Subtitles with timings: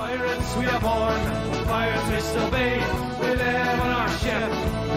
[0.00, 2.68] Pirates we are born, pirates we still be.
[3.20, 4.50] We live on our ship,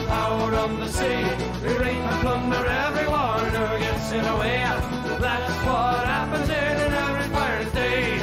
[0.07, 1.23] out on the sea.
[1.61, 4.59] We rape and plunder everyone who gets in our way.
[5.19, 8.21] That's what happens in an average pirate day.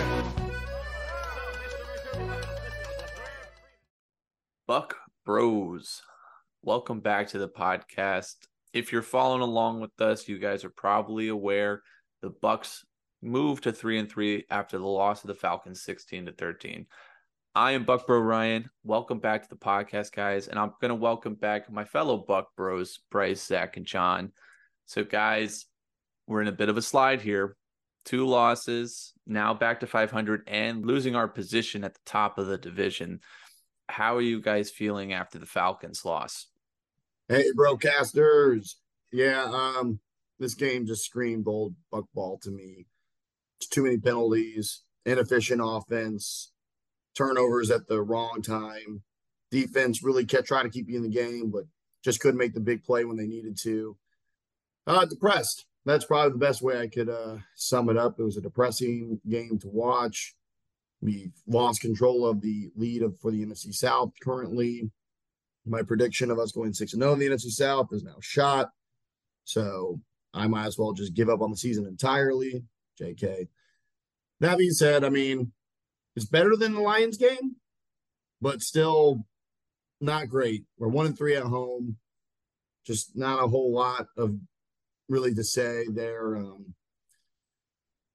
[4.66, 4.92] Buc
[5.26, 6.00] Bros.
[6.62, 8.36] Welcome back to the podcast.
[8.72, 11.82] If you're following along with us, you guys are probably aware
[12.22, 12.84] the Bucs
[13.22, 16.86] moved to 3 and 3 after the loss of the Falcons 16 to 13.
[17.54, 18.70] I am Buc Bro Ryan.
[18.84, 22.44] Welcome back to the podcast, guys, and I'm going to welcome back my fellow Buc
[22.56, 24.32] Bros, Bryce, Zach, and John.
[24.86, 25.66] So, guys,
[26.26, 27.56] we're in a bit of a slide here.
[28.04, 32.56] Two losses, now back to 500 and losing our position at the top of the
[32.56, 33.20] division.
[33.88, 36.46] How are you guys feeling after the Falcons loss?
[37.28, 38.76] Hey, broadcasters.
[39.12, 40.00] Yeah, um,
[40.38, 42.86] this game just screamed old buckball to me.
[43.70, 46.52] Too many penalties, inefficient offense,
[47.16, 49.02] turnovers at the wrong time.
[49.50, 51.64] Defense really kept trying to keep you in the game, but
[52.02, 53.96] just couldn't make the big play when they needed to.
[54.86, 55.66] Uh, depressed.
[55.84, 58.18] That's probably the best way I could uh, sum it up.
[58.18, 60.34] It was a depressing game to watch.
[61.00, 64.90] We lost control of the lead of for the NFC South currently.
[65.66, 68.70] My prediction of us going six and zero in the NFC South is now shot.
[69.44, 70.00] So
[70.34, 72.62] I might as well just give up on the season entirely.
[73.00, 73.48] JK.
[74.40, 75.52] That being said, I mean,
[76.16, 77.56] it's better than the Lions game,
[78.40, 79.24] but still
[80.00, 80.64] not great.
[80.78, 81.96] We're one and three at home.
[82.86, 84.36] Just not a whole lot of
[85.08, 86.36] really to say there.
[86.36, 86.74] Um,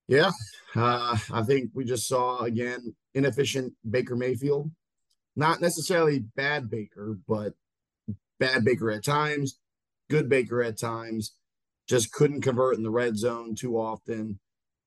[0.08, 0.31] yeah,
[0.75, 4.72] uh, I think we just saw again inefficient Baker Mayfield.
[5.36, 7.53] Not necessarily bad Baker, but
[8.39, 9.59] bad Baker at times,
[10.09, 11.33] good Baker at times.
[11.88, 14.39] Just couldn't convert in the red zone too often.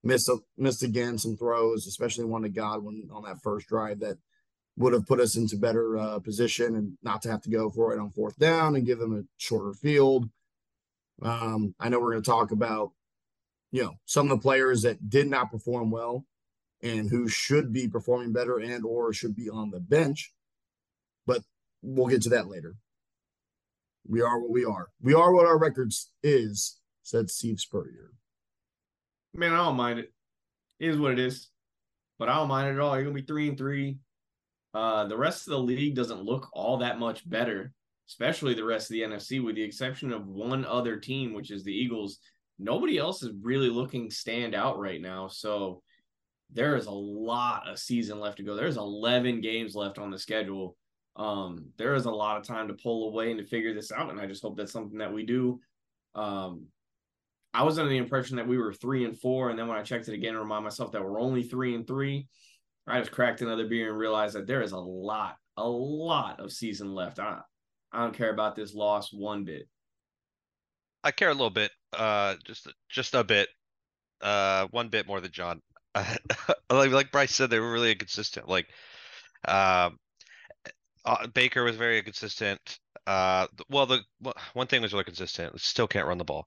[0.02, 4.18] Missed missed again some throws, especially one to Godwin on that first drive that
[4.76, 7.92] would have put us into better uh, position and not to have to go for
[7.92, 10.28] it on fourth down and give them a shorter field.
[11.20, 12.92] Um, I know we're going to talk about
[13.72, 16.24] you know some of the players that did not perform well
[16.80, 20.32] and who should be performing better and or should be on the bench
[21.28, 21.42] but
[21.82, 22.74] we'll get to that later.
[24.08, 24.88] We are what we are.
[25.02, 28.10] We are what our records is said steve spurrier
[29.38, 30.12] Man, I don't mind it.
[30.80, 31.48] It is what it is.
[32.18, 32.96] But I don't mind it at all.
[32.96, 33.98] You're gonna be three and three.
[34.74, 37.72] Uh, the rest of the league doesn't look all that much better,
[38.08, 41.62] especially the rest of the NFC, with the exception of one other team, which is
[41.62, 42.18] the Eagles.
[42.58, 45.28] Nobody else is really looking stand out right now.
[45.28, 45.82] So
[46.50, 48.56] there is a lot of season left to go.
[48.56, 50.76] There's 11 games left on the schedule.
[51.14, 54.10] Um, there is a lot of time to pull away and to figure this out.
[54.10, 55.60] And I just hope that's something that we do.
[56.16, 56.66] Um,
[57.54, 59.82] I was under the impression that we were three and four, and then when I
[59.82, 62.26] checked it again and remind myself that we're only three and three,
[62.86, 66.52] I just cracked another beer and realized that there is a lot, a lot of
[66.52, 67.18] season left.
[67.18, 67.38] I,
[67.92, 69.68] I don't care about this loss one bit.
[71.02, 73.48] I care a little bit, uh, just just a bit,
[74.20, 75.62] uh, one bit more than John.
[75.94, 78.48] like like Bryce said, they were really inconsistent.
[78.48, 78.66] Like,
[79.46, 79.96] um,
[81.04, 82.78] uh, Baker was very inconsistent.
[83.06, 84.00] Uh, well, the
[84.52, 85.58] one thing was really consistent.
[85.58, 86.46] Still can't run the ball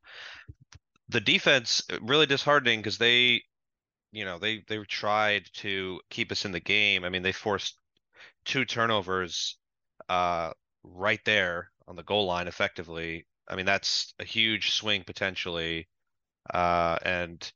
[1.12, 3.44] the defense uh, really disheartening because they,
[4.12, 7.04] you know, they they tried to keep us in the game.
[7.04, 7.78] I mean, they forced
[8.46, 9.58] two turnovers
[10.10, 10.52] uh,
[10.84, 13.26] right there on the goal line effectively.
[13.48, 15.88] I mean, that's a huge swing potentially.
[16.54, 17.52] Uh, and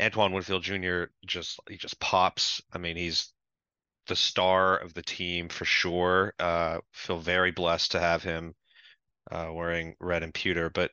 [0.00, 1.04] Antoine Winfield Jr.
[1.26, 2.60] just he just pops.
[2.72, 3.32] I mean, he's
[4.08, 6.34] the star of the team for sure.
[6.38, 8.54] Uh, feel very blessed to have him
[9.30, 10.70] uh, wearing red and pewter.
[10.70, 10.90] But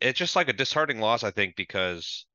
[0.00, 2.26] it's just like a disheartening loss, I think, because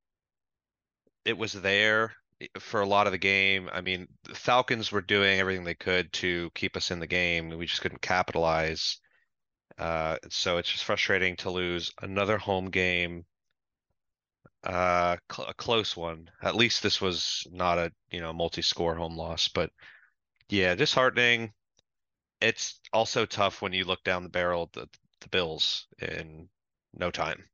[1.26, 2.14] it was there
[2.60, 3.70] for a lot of the game.
[3.72, 7.50] I mean, the Falcons were doing everything they could to keep us in the game.
[7.50, 9.00] We just couldn't capitalize.
[9.78, 13.26] Uh, so it's just frustrating to lose another home game,
[14.64, 16.30] uh, cl- a close one.
[16.42, 19.72] At least this was not a you know multi-score home loss, but
[20.50, 21.54] yeah, disheartening.
[22.42, 24.88] It's also tough when you look down the barrel of the
[25.22, 26.50] the Bills in
[26.94, 27.50] no time.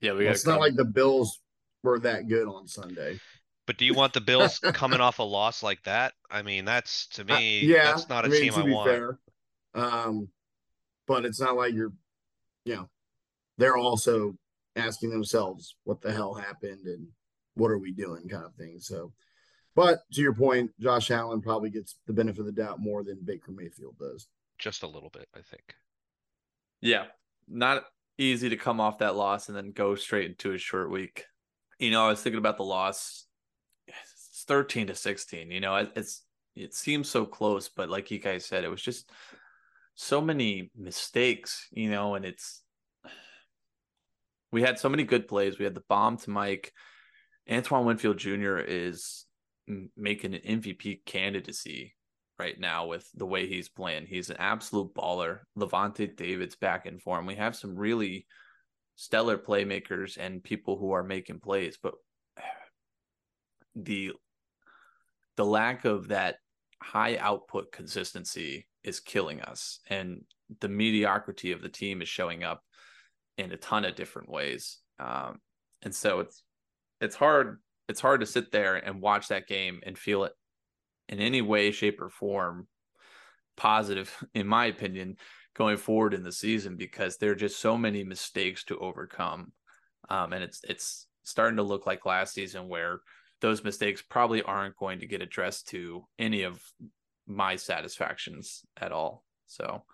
[0.00, 0.34] Yeah, we well, got.
[0.34, 1.40] it's not like the bills
[1.82, 3.20] were that good on sunday
[3.66, 6.14] But do you want the Bills coming off a loss like that?
[6.30, 8.64] I mean, that's to Uh, me, yeah that's not a I mean, team to I
[8.64, 8.90] be want.
[8.90, 9.18] fair.
[9.74, 10.28] um
[11.08, 11.92] but it's not like you're
[12.64, 12.90] you know
[13.58, 14.36] they're also
[14.76, 17.08] asking themselves what the hell happened and
[17.56, 19.12] what are we doing kind of thing so
[19.76, 23.18] but to your point josh allen probably gets the benefit of the doubt more than
[23.24, 24.28] baker mayfield does
[24.58, 25.76] Just a little bit, I think.
[26.80, 27.06] Yeah,
[27.48, 27.84] not
[28.18, 31.24] easy to come off that loss and then go straight into a short week.
[31.78, 33.26] You know, I was thinking about the loss.
[33.86, 35.50] It's thirteen to sixteen.
[35.50, 36.22] You know, it- it's
[36.54, 39.10] it seems so close, but like you guys said, it was just
[39.94, 42.62] so many mistakes, you know, and it's
[44.52, 45.58] we had so many good plays.
[45.58, 46.72] We had the bomb to Mike.
[47.50, 48.58] Antoine Winfield Jr.
[48.58, 49.26] is
[49.96, 51.95] making an MVP candidacy
[52.38, 54.06] right now with the way he's playing.
[54.06, 55.40] He's an absolute baller.
[55.56, 57.26] Lavonte David's back in form.
[57.26, 58.26] We have some really
[58.96, 61.94] stellar playmakers and people who are making plays, but
[63.74, 64.12] the
[65.36, 66.36] the lack of that
[66.82, 70.22] high output consistency is killing us and
[70.60, 72.62] the mediocrity of the team is showing up
[73.38, 75.38] in a ton of different ways um,
[75.82, 76.42] and so it's
[77.00, 80.32] it's hard it's hard to sit there and watch that game and feel it
[81.08, 82.66] in any way shape or form
[83.56, 85.16] positive in my opinion
[85.54, 89.52] going forward in the season because there are just so many mistakes to overcome
[90.08, 93.00] um, and it's it's starting to look like last season where
[93.40, 96.62] those mistakes probably aren't going to get addressed to any of
[97.26, 99.24] my satisfactions at all.
[99.46, 99.84] So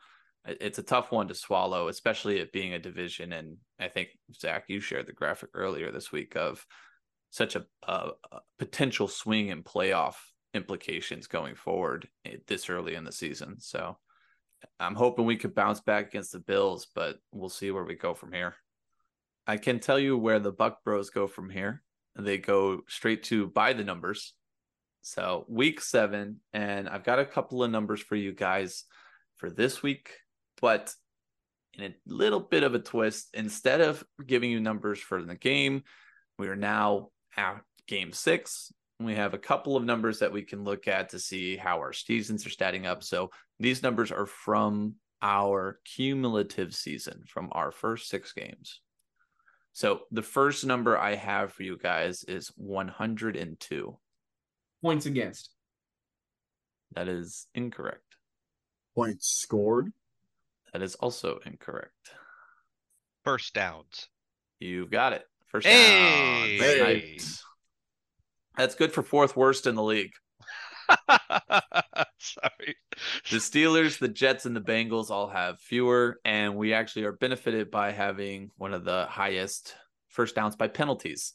[0.44, 3.32] it's a tough one to swallow, especially it being a division.
[3.32, 6.64] And I think Zach, you shared the graphic earlier this week of
[7.30, 10.14] such a, a, a potential swing in playoff
[10.54, 13.60] implications going forward eh, this early in the season.
[13.60, 13.96] So
[14.78, 18.14] I'm hoping we could bounce back against the Bills, but we'll see where we go
[18.14, 18.54] from here.
[19.46, 21.82] I can tell you where the Buc Bros go from here.
[22.16, 24.34] They go straight to by the numbers.
[25.02, 28.84] So week seven, and I've got a couple of numbers for you guys
[29.36, 30.10] for this week,
[30.60, 30.94] but
[31.74, 35.82] in a little bit of a twist, instead of giving you numbers for the game,
[36.38, 38.72] we are now at game six.
[39.04, 41.92] We have a couple of numbers that we can look at to see how our
[41.92, 43.02] seasons are statting up.
[43.02, 48.80] So these numbers are from our cumulative season from our first six games.
[49.72, 53.98] So the first number I have for you guys is 102.
[54.82, 55.50] Points against.
[56.94, 58.16] That is incorrect.
[58.94, 59.92] Points scored.
[60.72, 62.10] That is also incorrect.
[63.24, 64.08] First downs.
[64.58, 65.24] You've got it.
[65.46, 66.58] First hey!
[66.58, 66.80] downs.
[66.80, 67.44] Nice.
[68.56, 70.12] That's good for fourth worst in the league.
[72.18, 72.76] Sorry.
[73.30, 77.70] The Steelers, the Jets, and the Bengals all have fewer, and we actually are benefited
[77.70, 79.74] by having one of the highest
[80.08, 81.34] first downs by penalties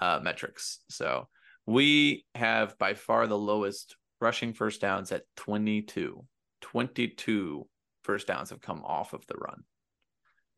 [0.00, 0.80] uh, metrics.
[0.88, 1.28] So
[1.66, 6.24] we have by far the lowest rushing first downs at 22.
[6.60, 7.66] 22
[8.02, 9.64] first downs have come off of the run.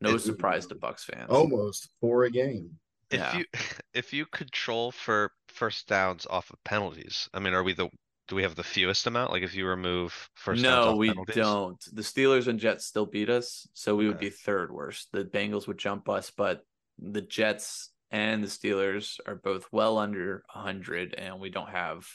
[0.01, 1.31] No surprise to Bucs fans.
[1.31, 2.79] Almost four a game.
[3.11, 3.39] If Yeah.
[3.39, 3.45] you
[3.95, 7.89] if you control for first downs off of penalties, I mean, are we the
[8.29, 9.31] do we have the fewest amount?
[9.31, 11.37] Like if you remove first downs no, off we penalties?
[11.37, 11.85] don't.
[11.93, 15.09] The Steelers and Jets still beat us, so we would be third worst.
[15.13, 16.63] The Bengals would jump us, but
[16.99, 22.07] the Jets and the Steelers are both well under 100, and we don't have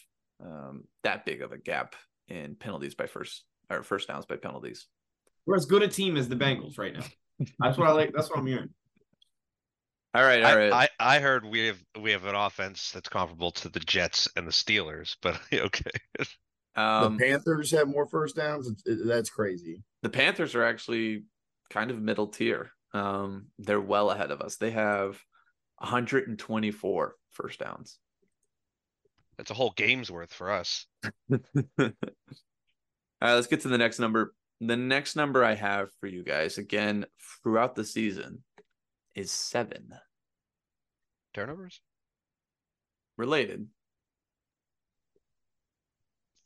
[0.44, 1.96] um, that big of a gap
[2.28, 4.88] in penalties by first or first downs by penalties.
[5.46, 7.06] We're as good a team as the Bengals right now.
[7.60, 8.12] That's what I like.
[8.14, 8.70] That's what I'm hearing.
[10.13, 10.74] All right, all right.
[10.74, 14.28] I, I I heard we have we have an offense that's comparable to the Jets
[14.36, 15.92] and the Steelers, but okay.
[16.75, 18.69] um, the Panthers have more first downs.
[18.86, 19.81] That's crazy.
[20.02, 21.24] the Panthers are actually
[21.69, 22.72] kind of middle tier.
[22.94, 24.58] Um, they're well ahead of us.
[24.58, 25.18] They have
[25.78, 27.98] 124 first downs.
[29.38, 30.86] That's a whole game's worth for us.
[31.31, 31.40] All
[31.80, 31.94] right,
[33.22, 34.34] let's get to the next number.
[34.60, 37.06] The next number I have for you guys, again,
[37.41, 38.44] throughout the season,
[39.15, 39.94] is seven.
[41.34, 41.82] Turnovers,
[43.18, 43.68] Related.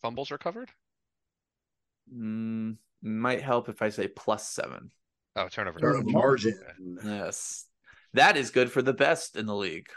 [0.02, 0.70] fumbles recovered.
[2.14, 4.92] Mm, might help if I say plus seven.
[5.36, 5.80] Oh, turnover.
[5.80, 6.60] Turnover margin.
[6.62, 7.00] margin.
[7.04, 7.66] Yes.
[8.14, 9.90] That is good for the best in the league.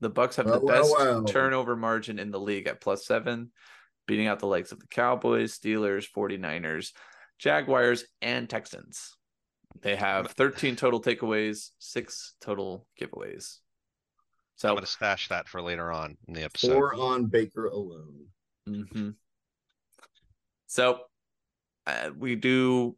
[0.00, 1.24] The Bucs have the Well, well, best well.
[1.24, 3.50] turnover margin in the league at plus seven,
[4.06, 6.92] beating out the likes of the Cowboys, Steelers, 49ers,
[7.38, 9.16] Jaguars, and Texans.
[9.82, 13.58] They have 13 total takeaways, six total giveaways.
[14.56, 16.72] So I'm gonna stash that for later on in the episode.
[16.72, 18.26] Four on Baker alone.
[18.66, 19.10] hmm
[20.66, 21.00] So
[21.86, 22.96] uh, we do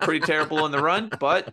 [0.00, 1.52] pretty terrible in the run, but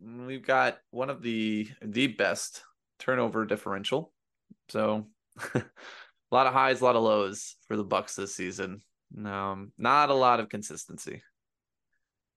[0.00, 2.62] we've got one of the the best
[2.98, 4.12] turnover differential.
[4.70, 5.08] So
[5.54, 5.62] a
[6.30, 8.82] lot of highs, a lot of lows for the Bucs this season.
[9.24, 11.22] Um, not a lot of consistency.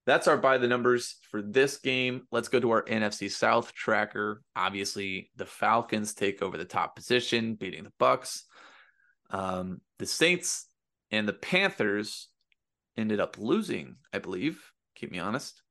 [0.04, 2.22] That's our by the numbers for this game.
[2.32, 4.42] Let's go to our NFC South tracker.
[4.56, 8.42] Obviously, the Falcons take over the top position, beating the Bucs.
[9.30, 10.66] Um, the Saints
[11.10, 12.28] and the Panthers
[12.96, 14.60] ended up losing, I believe.
[14.96, 15.62] Keep me honest.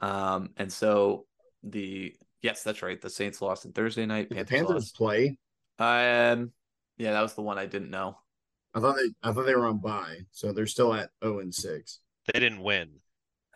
[0.00, 1.26] Um, and so
[1.62, 3.00] the yes, that's right.
[3.00, 4.30] The Saints lost on Thursday night.
[4.30, 5.38] Did the Panthers Panthers play?
[5.78, 6.52] Um,
[6.96, 8.16] yeah, that was the one I didn't know.
[8.74, 11.54] I thought they I thought they were on bye, so they're still at 0 and
[11.54, 12.00] 6.
[12.32, 12.88] They didn't win.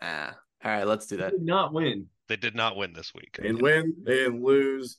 [0.03, 1.31] Ah, all right, let's do They that.
[1.31, 2.07] did not win.
[2.27, 3.39] They did not win this week.
[3.41, 4.97] They win, they didn't lose.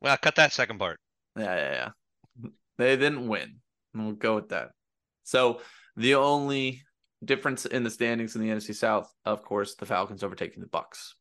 [0.00, 1.00] Well, cut that second part.
[1.36, 1.90] Yeah, yeah,
[2.42, 2.50] yeah.
[2.78, 3.56] They didn't win.
[3.94, 4.70] We'll go with that.
[5.24, 5.60] So
[5.96, 6.82] the only
[7.24, 11.12] difference in the standings in the NFC South, of course, the Falcons overtaking the Bucs.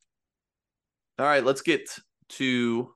[1.18, 1.90] All right, let's get
[2.30, 2.94] to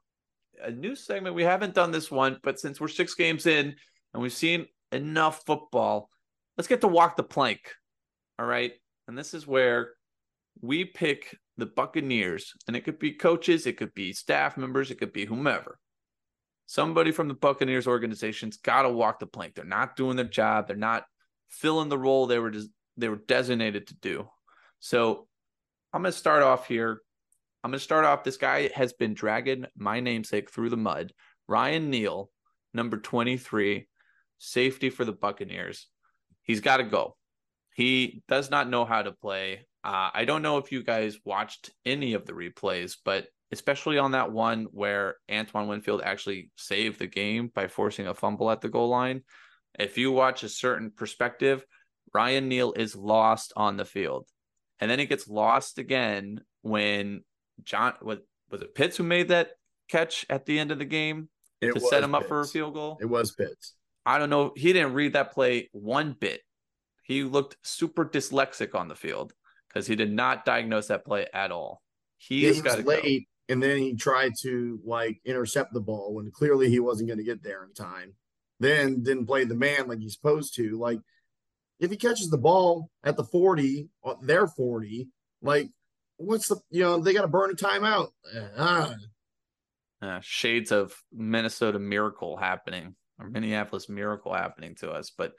[0.62, 1.36] a new segment.
[1.36, 3.76] We haven't done this one, but since we're six games in
[4.14, 6.10] and we've seen enough football,
[6.58, 7.62] let's get to walk the plank.
[8.38, 8.74] All right.
[9.08, 9.92] And this is where
[10.62, 15.00] we pick the Buccaneers, and it could be coaches, it could be staff members, it
[15.00, 15.80] could be whomever
[16.70, 19.56] somebody from the Buccaneers organization's got to walk the plank.
[19.56, 20.68] They're not doing their job.
[20.68, 21.04] They're not
[21.48, 24.30] filling the role they were des- they were designated to do.
[24.80, 25.28] So
[25.92, 27.02] I'm going to start off here.
[27.64, 28.24] I'm going to start off.
[28.24, 31.12] This guy has been dragging my namesake through the mud.
[31.48, 32.30] Ryan Neal,
[32.72, 33.88] number 23,
[34.38, 35.88] safety for the Buccaneers.
[36.44, 37.18] He's got to go.
[37.74, 39.66] He does not know how to play.
[39.90, 44.12] Uh, I don't know if you guys watched any of the replays, but especially on
[44.12, 48.70] that one where Antoine Winfield actually saved the game by forcing a fumble at the
[48.70, 49.24] goal line.
[49.80, 51.66] If you watch a certain perspective,
[52.14, 54.28] Ryan Neal is lost on the field.
[54.80, 57.24] And then he gets lost again when
[57.64, 58.20] John was
[58.52, 59.54] was it Pitts who made that
[59.90, 61.30] catch at the end of the game
[61.62, 63.00] It to set him up for a field goal?
[63.02, 63.74] It was Pitts.
[64.06, 64.54] I don't know.
[64.56, 66.42] He didn't read that play one bit.
[67.02, 69.34] He looked super dyslexic on the field
[69.70, 71.82] because he did not diagnose that play at all.
[72.18, 72.90] He Yeah, got to go.
[72.90, 77.20] late, and then he tried to like intercept the ball when clearly he wasn't going
[77.20, 78.14] to get there in time.
[78.60, 80.78] Then didn't play the man like he's supposed to.
[80.78, 81.00] Like
[81.80, 85.08] if he catches the ball at the forty, uh, their forty,
[85.42, 85.70] like
[86.18, 88.10] what's the you know they got to burn a timeout.
[88.58, 88.94] Ah,
[90.02, 95.12] uh, shades of Minnesota miracle happening or Minneapolis miracle happening to us.
[95.18, 95.34] But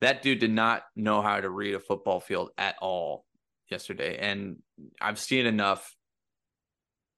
[0.00, 3.24] that dude did not know how to read a football field at all
[3.70, 4.18] yesterday.
[4.18, 4.56] And
[5.00, 5.94] I've seen enough.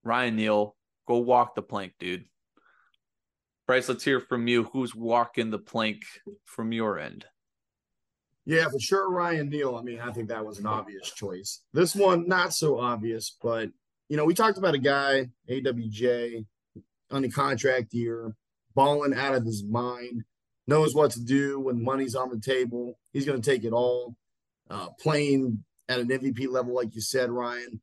[0.04, 2.24] Ryan Neal, go walk the plank, dude.
[3.66, 4.64] Bryce, let's hear from you.
[4.64, 6.02] Who's walking the plank
[6.44, 7.24] from your end?
[8.44, 9.76] Yeah, for sure, Ryan Neal.
[9.76, 11.62] I mean, I think that was an obvious choice.
[11.72, 13.68] This one, not so obvious, but
[14.08, 16.44] you know, we talked about a guy, AWJ,
[17.12, 18.34] on the contract year,
[18.74, 20.24] balling out of his mind,
[20.66, 22.98] knows what to do when money's on the table.
[23.12, 24.16] He's going to take it all.
[24.68, 27.80] Uh, playing at an MVP level, like you said, Ryan.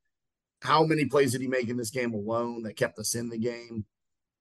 [0.62, 3.38] How many plays did he make in this game alone that kept us in the
[3.38, 3.86] game?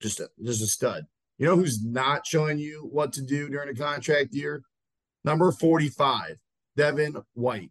[0.00, 1.06] Just a, just a stud.
[1.38, 4.62] You know who's not showing you what to do during a contract year?
[5.24, 6.36] Number 45,
[6.76, 7.70] Devin White.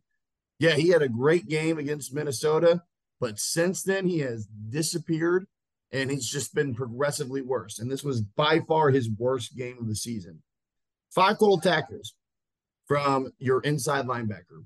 [0.60, 2.84] Yeah, he had a great game against Minnesota,
[3.20, 5.48] but since then he has disappeared
[5.91, 7.79] and he's just been progressively worse.
[7.79, 10.41] And this was by far his worst game of the season.
[11.13, 12.15] Five total tackles
[12.88, 14.65] from your inside linebacker.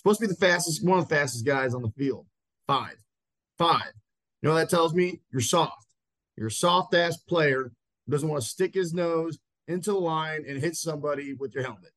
[0.00, 2.24] Supposed to be the fastest, one of the fastest guys on the field.
[2.66, 2.96] Five.
[3.58, 3.92] Five.
[4.40, 5.20] You know what that tells me?
[5.30, 5.88] You're soft.
[6.38, 7.70] You're a soft ass player
[8.06, 9.38] who doesn't want to stick his nose
[9.68, 11.90] into the line and hit somebody with your helmet.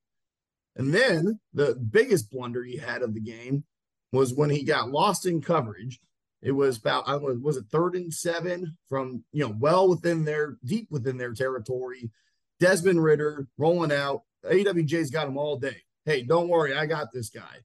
[0.75, 3.63] And then the biggest blunder he had of the game
[4.12, 6.01] was when he got lost in coverage.
[6.41, 10.25] It was about I don't was it third and seven from you know well within
[10.25, 12.12] their deep within their territory.
[12.60, 14.24] Desmond Ridder rolling out.
[14.43, 15.77] AWJ's got him all day.
[16.03, 17.60] Hey, don't worry, I got this guy.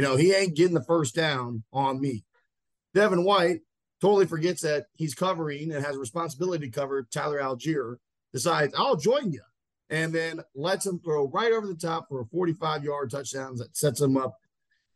[0.00, 2.24] You know, he ain't getting the first down on me.
[2.94, 3.60] Devin White
[4.00, 7.96] totally forgets that he's covering and has a responsibility to cover Tyler Allgeier.
[8.32, 9.42] Decides, I'll join you.
[9.90, 13.76] And then lets him throw right over the top for a 45 yard touchdown that
[13.76, 14.38] sets him up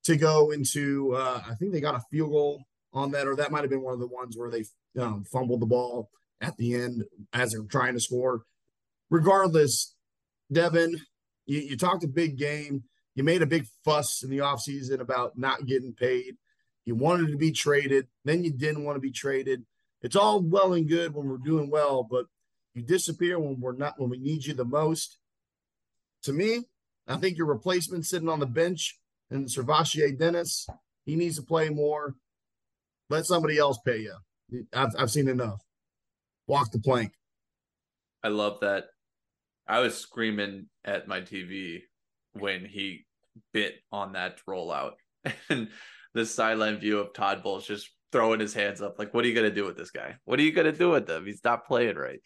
[0.05, 2.63] to go into, uh, I think they got a field goal
[2.95, 4.65] on that, or that might have been one of the ones where they
[4.99, 6.09] um, fumbled the ball
[6.41, 8.45] at the end as they're trying to score.
[9.11, 9.95] Regardless,
[10.51, 10.99] Devin,
[11.45, 12.85] you, you talked a big game.
[13.15, 16.37] You made a big fuss in the offseason about not getting paid.
[16.85, 19.65] You wanted to be traded, then you didn't want to be traded.
[20.03, 22.27] It's all well and good when we're doing well, but
[22.75, 25.19] you disappear when we're not when we need you the most.
[26.25, 26.65] To me,
[27.07, 28.99] I think your replacement sitting on the bench
[29.31, 30.67] and SirVocea Dennis,
[31.07, 32.17] he needs to play more.
[33.09, 34.15] Let somebody else pay you.
[34.75, 35.61] I've I've seen enough.
[36.47, 37.13] Walk the plank.
[38.23, 38.87] I love that.
[39.67, 41.83] I was screaming at my TV
[42.35, 43.07] when he
[43.53, 44.93] bit on that rollout.
[45.49, 45.69] And
[46.13, 49.35] the sideline view of Todd Bowles just throwing his hands up, like, what are you
[49.35, 50.17] gonna do with this guy?
[50.25, 51.27] What are you gonna do with him?
[51.27, 52.21] He's not playing right.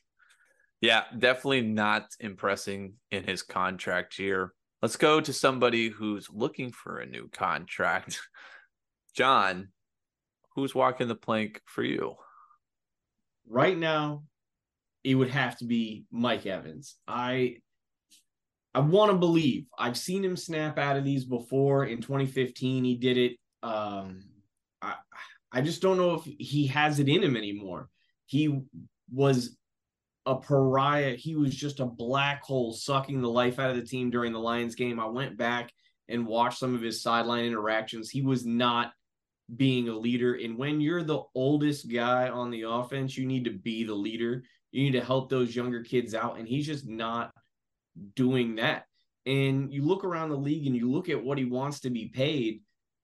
[0.81, 4.53] Yeah, definitely not impressing in his contract year.
[4.83, 8.21] Let's go to somebody who's looking for a new contract.
[9.15, 9.69] John,
[10.55, 12.15] who's walking the plank for you?
[13.49, 14.25] Right now,
[15.03, 16.97] it would have to be Mike Evans.
[17.09, 17.57] I
[18.79, 19.67] I want to believe.
[19.77, 21.87] I've seen him snap out of these before.
[21.87, 23.33] In 2015, he did it.
[23.61, 24.23] Um,
[24.81, 24.95] I
[25.51, 27.89] I just don't know if he has it in him anymore.
[28.27, 28.61] He
[29.13, 29.57] was
[30.27, 31.17] a pariah.
[31.17, 34.39] He was just a black hole sucking the life out of the team during the
[34.39, 35.01] Lions game.
[35.01, 35.73] I went back
[36.09, 38.11] and watched some of his sideline interactions.
[38.11, 38.93] He was not
[39.57, 40.35] being a leader.
[40.35, 44.45] And when you're the oldest guy on the offense, you need to be the leader.
[44.71, 46.39] You need to help those younger kids out.
[46.39, 47.33] And he's just not
[48.15, 48.85] doing that.
[49.27, 52.09] And you look around the league and you look at what he wants to be
[52.09, 52.63] paid,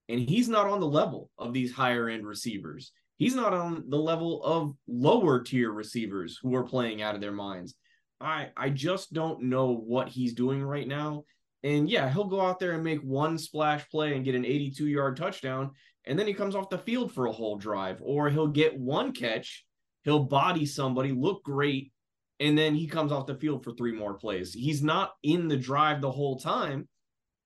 [0.09, 2.91] and he's not on the level of these higher end receivers.
[3.17, 7.31] He's not on the level of lower tier receivers who are playing out of their
[7.31, 7.75] minds.
[8.19, 11.23] I I just don't know what he's doing right now.
[11.63, 14.87] And yeah, he'll go out there and make one splash play and get an 82
[14.87, 15.71] yard touchdown.
[16.05, 19.11] And then he comes off the field for a whole drive, or he'll get one
[19.11, 19.65] catch,
[20.03, 21.91] he'll body somebody, look great,
[22.39, 24.53] and then he comes off the field for three more plays.
[24.53, 26.87] He's not in the drive the whole time,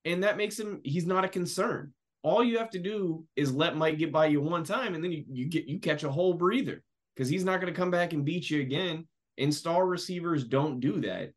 [0.06, 1.94] and that makes him he's not a concern.
[2.22, 5.12] All you have to do is let Mike get by you one time, and then
[5.12, 6.84] you, you get you catch a whole breather
[7.16, 9.08] because he's not going to come back and beat you again.
[9.38, 11.32] And star receivers don't do that.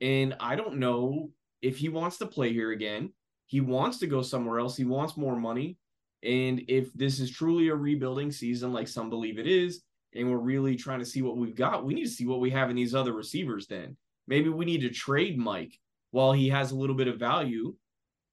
[0.00, 1.30] And I don't know
[1.62, 3.12] if he wants to play here again.
[3.46, 4.76] He wants to go somewhere else.
[4.76, 5.76] He wants more money.
[6.22, 9.82] And if this is truly a rebuilding season, like some believe it is,
[10.14, 12.50] and we're really trying to see what we've got, we need to see what we
[12.50, 13.96] have in these other receivers then.
[14.26, 15.78] Maybe we need to trade Mike
[16.10, 17.74] while he has a little bit of value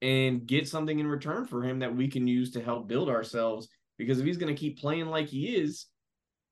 [0.01, 3.67] and get something in return for him that we can use to help build ourselves.
[3.97, 5.87] Because if he's going to keep playing like he is,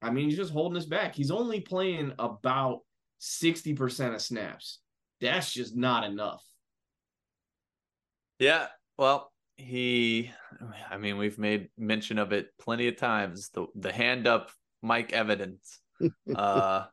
[0.01, 1.15] I mean, he's just holding us back.
[1.15, 2.79] He's only playing about
[3.21, 4.79] 60% of snaps.
[5.21, 6.43] That's just not enough.
[8.39, 8.67] Yeah.
[8.97, 10.31] Well, he
[10.89, 13.49] I mean, we've made mention of it plenty of times.
[13.49, 14.51] The the hand up
[14.85, 15.79] Mike Evans
[16.35, 16.85] uh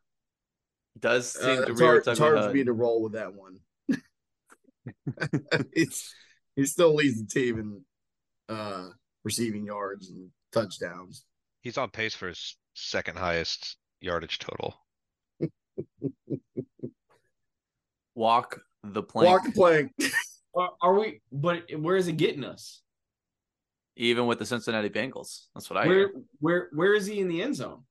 [0.98, 3.12] does Uh, seem to be rear hard, its it's hard for me to roll with
[3.12, 3.58] that one.
[5.72, 6.14] it's
[6.56, 7.84] he still leads the team in
[8.54, 8.88] uh
[9.24, 11.24] receiving yards and touchdowns.
[11.60, 14.74] He's on pace for his second highest yardage total.
[18.14, 19.28] Walk the plank.
[19.28, 19.92] Walk the plank.
[20.54, 21.20] Are, are we?
[21.30, 22.82] But where is it getting us?
[23.96, 25.46] Even with the Cincinnati Bengals.
[25.54, 26.12] That's what I where hear.
[26.40, 27.82] where where is he in the end zone?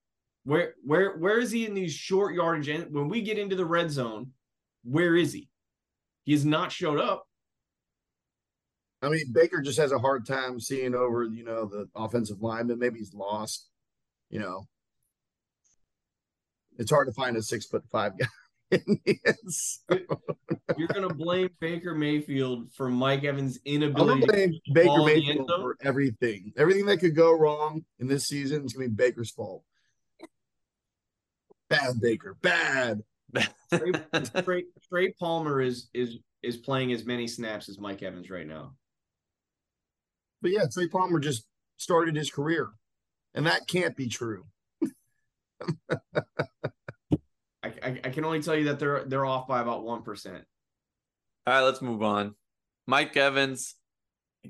[0.43, 2.69] Where where where is he in these short yardage?
[2.69, 4.31] end- When we get into the red zone,
[4.83, 5.49] where is he?
[6.23, 7.27] He has not showed up.
[9.03, 12.67] I mean, Baker just has a hard time seeing over, you know, the offensive line,
[12.67, 12.79] lineman.
[12.79, 13.67] Maybe he's lost.
[14.29, 14.65] You know,
[16.77, 18.27] it's hard to find a six foot five guy.
[18.71, 20.05] In the end zone.
[20.77, 24.21] You're gonna blame Baker Mayfield for Mike Evans' I'm inability.
[24.21, 26.53] gonna blame Baker ball in the end Mayfield for everything.
[26.57, 29.63] Everything that could go wrong in this season is gonna be Baker's fault.
[31.69, 33.03] Bad Baker, bad.
[33.73, 33.91] Trey,
[34.43, 38.73] Trey, Trey Palmer is is is playing as many snaps as Mike Evans right now.
[40.41, 41.45] But yeah, Trey Palmer just
[41.77, 42.69] started his career,
[43.33, 44.45] and that can't be true.
[47.63, 50.43] I, I, I can only tell you that they're they're off by about one percent.
[51.45, 52.35] All right, let's move on.
[52.87, 53.75] Mike Evans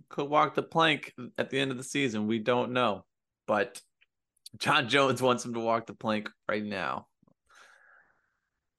[0.10, 2.28] could walk the plank at the end of the season.
[2.28, 3.06] We don't know,
[3.47, 3.82] but
[4.58, 7.08] John Jones wants him to walk the plank right now.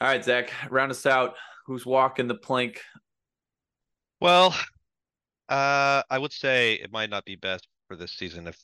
[0.00, 1.34] All right, Zach, round us out.
[1.66, 2.80] Who's walking the plank?
[4.20, 4.54] Well,
[5.48, 8.58] uh, I would say it might not be best for this season if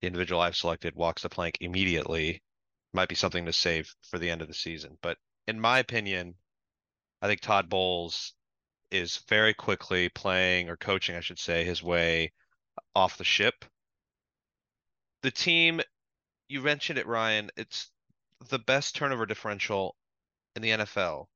[0.00, 2.42] the individual I've selected walks the plank immediately.
[2.92, 4.98] Might be something to save for the end of the season.
[5.00, 6.34] But in my opinion,
[7.22, 8.34] I think Todd Bowles
[8.90, 12.32] is very quickly playing or coaching, I should say, his way
[12.94, 13.64] off the ship.
[15.22, 15.80] The team,
[16.48, 17.90] you mentioned it, Ryan, it's
[18.48, 19.96] the best turnover differential
[20.56, 21.26] in the NFL.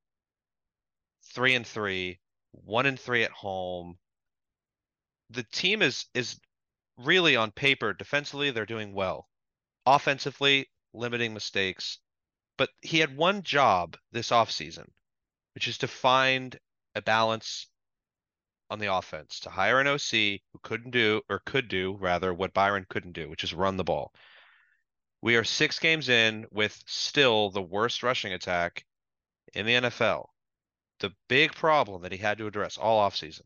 [1.34, 2.18] Three and three,
[2.50, 3.98] one and three at home.
[5.30, 6.40] The team is is
[6.96, 9.28] really on paper defensively they're doing well.
[9.86, 11.98] Offensively, limiting mistakes.
[12.57, 14.87] But he had one job this offseason,
[15.54, 16.59] which is to find
[16.94, 17.68] a balance
[18.70, 22.54] on the offense, to hire an OC who couldn't do or could do rather what
[22.54, 24.12] Byron couldn't do, which is run the ball.
[25.20, 28.85] We are six games in with still the worst rushing attack
[29.54, 30.26] in the NFL.
[31.00, 33.42] The big problem that he had to address all offseason.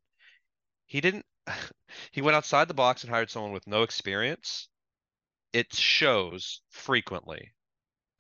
[0.87, 1.25] He didn't
[2.11, 4.69] he went outside the box and hired someone with no experience.
[5.53, 7.53] It shows frequently.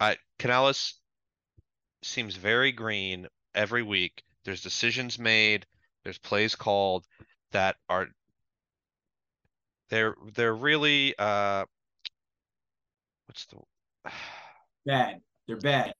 [0.00, 1.00] I Canales
[2.02, 4.22] seems very green every week.
[4.44, 5.66] There's decisions made,
[6.04, 7.06] there's plays called
[7.52, 8.08] that are
[9.90, 11.64] they're they're really uh
[13.26, 13.58] what's the
[14.86, 15.20] Bad.
[15.46, 15.94] They're bad.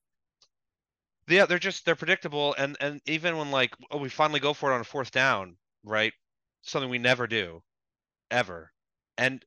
[1.29, 4.71] Yeah, they're just they're predictable, and and even when like oh we finally go for
[4.71, 6.12] it on a fourth down, right?
[6.62, 7.62] Something we never do,
[8.31, 8.73] ever,
[9.19, 9.45] and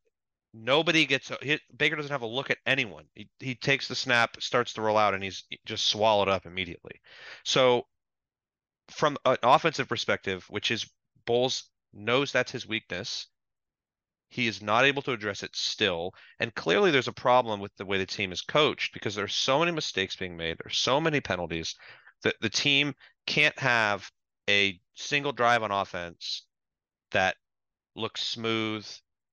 [0.54, 3.06] nobody gets a he, Baker doesn't have a look at anyone.
[3.16, 7.02] He he takes the snap, starts to roll out, and he's just swallowed up immediately.
[7.44, 7.88] So
[8.90, 10.90] from an offensive perspective, which is
[11.26, 13.28] Bowles knows that's his weakness.
[14.30, 16.14] He is not able to address it still.
[16.40, 19.60] And clearly there's a problem with the way the team is coached because there's so
[19.60, 20.58] many mistakes being made.
[20.58, 21.76] There's so many penalties
[22.24, 22.94] that the team
[23.26, 24.10] can't have
[24.50, 26.46] a single drive on offense
[27.12, 27.36] that
[27.96, 28.88] looks smooth,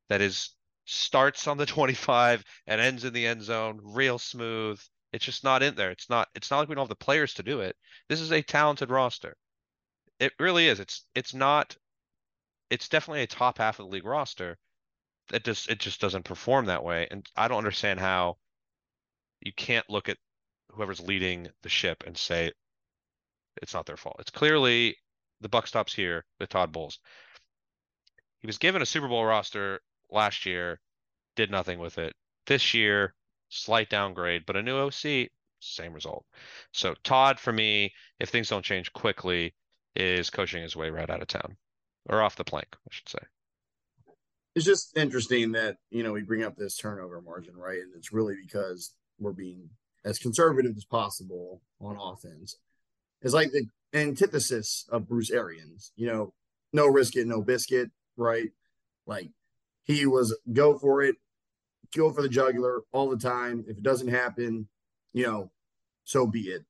[0.08, 0.50] that is
[0.88, 4.80] starts on the 25 and ends in the end zone, real smooth.
[5.12, 5.90] It's just not in there.
[5.90, 7.76] It's not it's not like we don't have the players to do it.
[8.08, 9.36] This is a talented roster.
[10.18, 10.80] It really is.
[10.80, 11.76] It's it's not
[12.70, 14.58] it's definitely a top half of the league roster.
[15.32, 18.38] It just it just doesn't perform that way, and I don't understand how
[19.40, 20.18] you can't look at
[20.72, 22.52] whoever's leading the ship and say
[23.62, 24.16] it's not their fault.
[24.20, 24.96] It's clearly
[25.40, 26.98] the buck stops here with Todd Bowles.
[28.40, 30.80] He was given a Super Bowl roster last year,
[31.36, 32.14] did nothing with it.
[32.46, 33.14] This year,
[33.48, 35.28] slight downgrade, but a new OC,
[35.60, 36.24] same result.
[36.72, 39.54] So Todd, for me, if things don't change quickly,
[39.94, 41.56] is coaching his way right out of town
[42.08, 43.18] or off the plank, I should say.
[44.54, 47.80] It's just interesting that, you know, we bring up this turnover margin, right?
[47.80, 49.68] And it's really because we're being
[50.04, 52.56] as conservative as possible on offense.
[53.22, 56.32] It's like the antithesis of Bruce Arians, you know,
[56.72, 58.50] no risk it, no biscuit, right?
[59.06, 59.30] Like
[59.88, 61.16] he was go for it,
[61.96, 63.64] go for the jugular all the time.
[63.66, 64.68] If it doesn't happen,
[65.12, 65.50] you know,
[66.04, 66.62] so be it.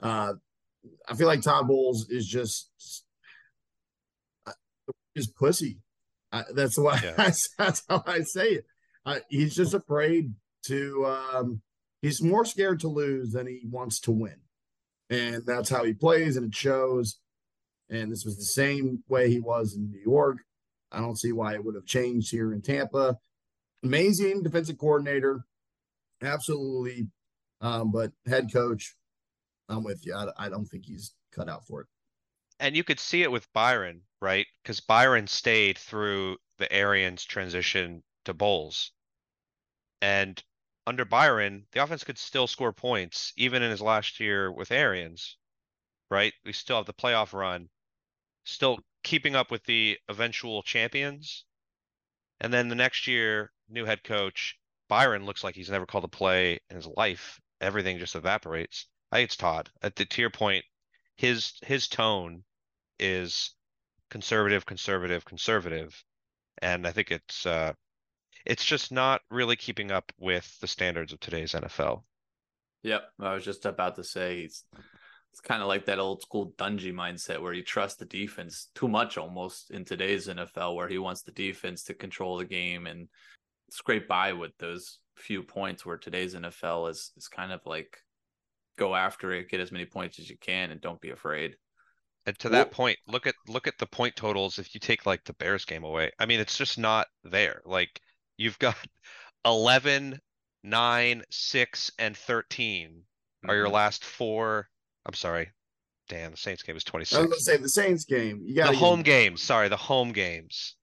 [0.00, 0.34] Uh,
[1.08, 2.70] I feel like Todd Bowles is just
[5.14, 5.78] is pussy.
[6.32, 7.12] I, that's why yeah.
[7.58, 8.64] that's how I say it.
[9.04, 10.32] Uh, he's just afraid
[10.66, 11.06] to.
[11.06, 11.60] Um,
[12.00, 14.40] he's more scared to lose than he wants to win,
[15.10, 17.18] and that's how he plays, and it shows.
[17.90, 20.38] And this was the same way he was in New York.
[20.92, 23.16] I don't see why it would have changed here in Tampa.
[23.82, 25.44] Amazing defensive coordinator,
[26.22, 27.08] absolutely.
[27.60, 28.94] Um, but head coach,
[29.68, 30.14] I'm with you.
[30.14, 31.86] I, I don't think he's cut out for it
[32.62, 34.46] and you could see it with Byron, right?
[34.62, 38.92] Because Byron stayed through the Arians transition to Bowles.
[40.00, 40.40] And
[40.86, 45.38] under Byron, the offense could still score points, even in his last year with Arians,
[46.08, 46.32] right?
[46.44, 47.68] We still have the playoff run,
[48.44, 51.44] still keeping up with the eventual champions.
[52.40, 54.56] And then the next year, new head coach,
[54.88, 57.40] Byron looks like he's never called a play in his life.
[57.60, 58.86] Everything just evaporates.
[59.10, 59.70] I think it's Todd.
[59.82, 60.64] At the your point,
[61.16, 62.44] his his tone
[62.98, 63.54] is
[64.10, 66.02] conservative, conservative, conservative,
[66.60, 67.72] and I think it's uh,
[68.44, 72.02] it's just not really keeping up with the standards of today's NFL.
[72.82, 74.48] Yep, I was just about to say
[75.32, 78.68] it's it's kind of like that old school Dungy mindset where you trust the defense
[78.74, 82.86] too much almost in today's NFL, where he wants the defense to control the game
[82.86, 83.08] and
[83.70, 85.86] scrape by with those few points.
[85.86, 87.96] Where today's NFL is is kind of like
[88.78, 91.56] go after it, get as many points as you can, and don't be afraid.
[92.26, 95.24] And to that point, look at look at the point totals if you take like
[95.24, 96.12] the Bears game away.
[96.18, 97.62] I mean, it's just not there.
[97.64, 98.00] Like
[98.36, 98.76] you've got
[99.44, 100.20] 11,
[100.62, 103.50] 9, 6 and 13 mm-hmm.
[103.50, 103.74] are your mm-hmm.
[103.74, 104.68] last four.
[105.06, 105.50] I'm sorry.
[106.08, 107.16] Damn, the Saints game is 26.
[107.16, 108.40] I was going to say the Saints game.
[108.44, 109.42] You got the home games.
[109.42, 110.76] Sorry, the home games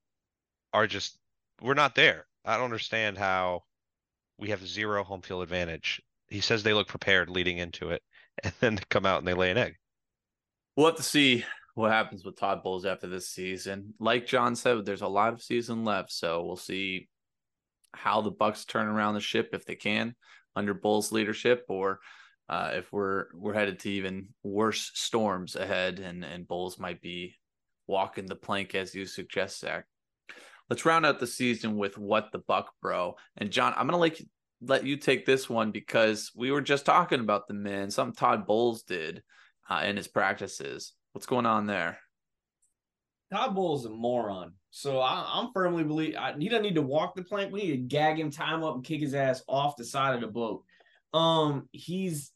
[0.74, 1.18] are just
[1.62, 2.26] we're not there.
[2.46, 3.64] I don't understand how
[4.38, 6.02] we have zero home field advantage.
[6.30, 8.02] He says they look prepared leading into it,
[8.44, 9.76] and then they come out and they lay an egg
[10.80, 11.44] we'll have to see
[11.76, 13.94] what happens with Todd Bowles after this season.
[14.00, 17.10] Like John said, there's a lot of season left, so we'll see
[17.94, 20.16] how the Bucs turn around the ship if they can
[20.56, 22.00] under Bowles' leadership, or
[22.50, 27.36] uh, if we're we're headed to even worse storms ahead, and and Bowles might be
[27.88, 29.86] walking the plank as you suggest, Zach.
[30.70, 33.74] Let's round out the season with what the Buc Bro and John.
[33.78, 34.20] I'm gonna like
[34.62, 37.92] let you take this one because we were just talking about the men.
[37.92, 39.22] Something Todd Bowles did
[39.70, 40.94] uh, in his practices.
[41.14, 42.00] What's going on there?
[43.32, 44.54] Todd Bowles is a moron.
[44.72, 47.52] So I, am firmly believe I, he doesn't need to walk the plank.
[47.52, 50.16] We need to gag him, tie him up, and kick his ass off the side
[50.16, 50.64] of the boat.
[51.14, 52.32] Um, he's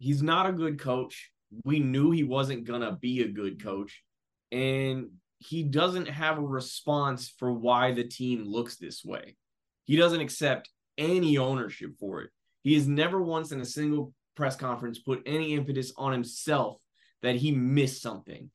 [0.00, 1.30] he's not a good coach.
[1.64, 4.02] We knew he wasn't gonna be a good coach,
[4.50, 9.36] and he doesn't have a response for why the team looks this way.
[9.84, 12.30] He doesn't accept any ownership for it.
[12.62, 16.76] He has never once in a single press conference put any impetus on himself
[17.22, 18.50] that he missed something.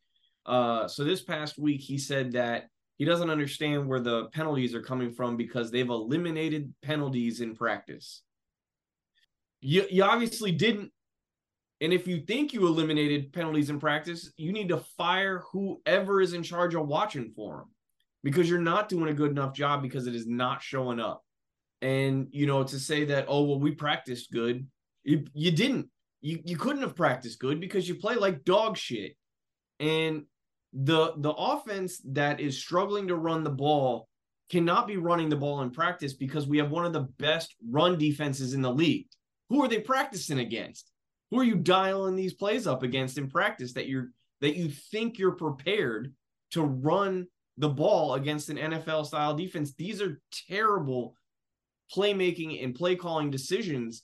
[0.46, 2.66] Uh, so this past week, he said that
[2.98, 8.22] he doesn't understand where the penalties are coming from because they've eliminated penalties in practice.
[9.62, 10.92] You, you obviously didn't
[11.82, 16.34] And if you think you eliminated penalties in practice, you need to fire whoever is
[16.34, 17.70] in charge of watching for them
[18.24, 21.22] because you're not doing a good enough job because it is not showing up.
[21.82, 24.66] And you know, to say that, oh well, we practiced good,
[25.04, 25.90] you you didn't.
[26.22, 29.16] You you couldn't have practiced good because you play like dog shit.
[29.80, 30.24] And
[30.74, 34.08] the the offense that is struggling to run the ball
[34.50, 37.98] cannot be running the ball in practice because we have one of the best run
[37.98, 39.08] defenses in the league.
[39.50, 40.92] Who are they practicing against?
[41.36, 45.20] Who are you dialing these plays up against in practice that you're that you think
[45.20, 46.14] you're prepared
[46.52, 49.74] to run the ball against an NFL style defense?
[49.74, 51.18] These are terrible
[51.94, 54.04] playmaking and play calling decisions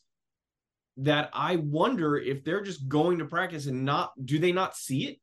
[0.98, 5.06] that I wonder if they're just going to practice and not do they not see
[5.08, 5.22] it?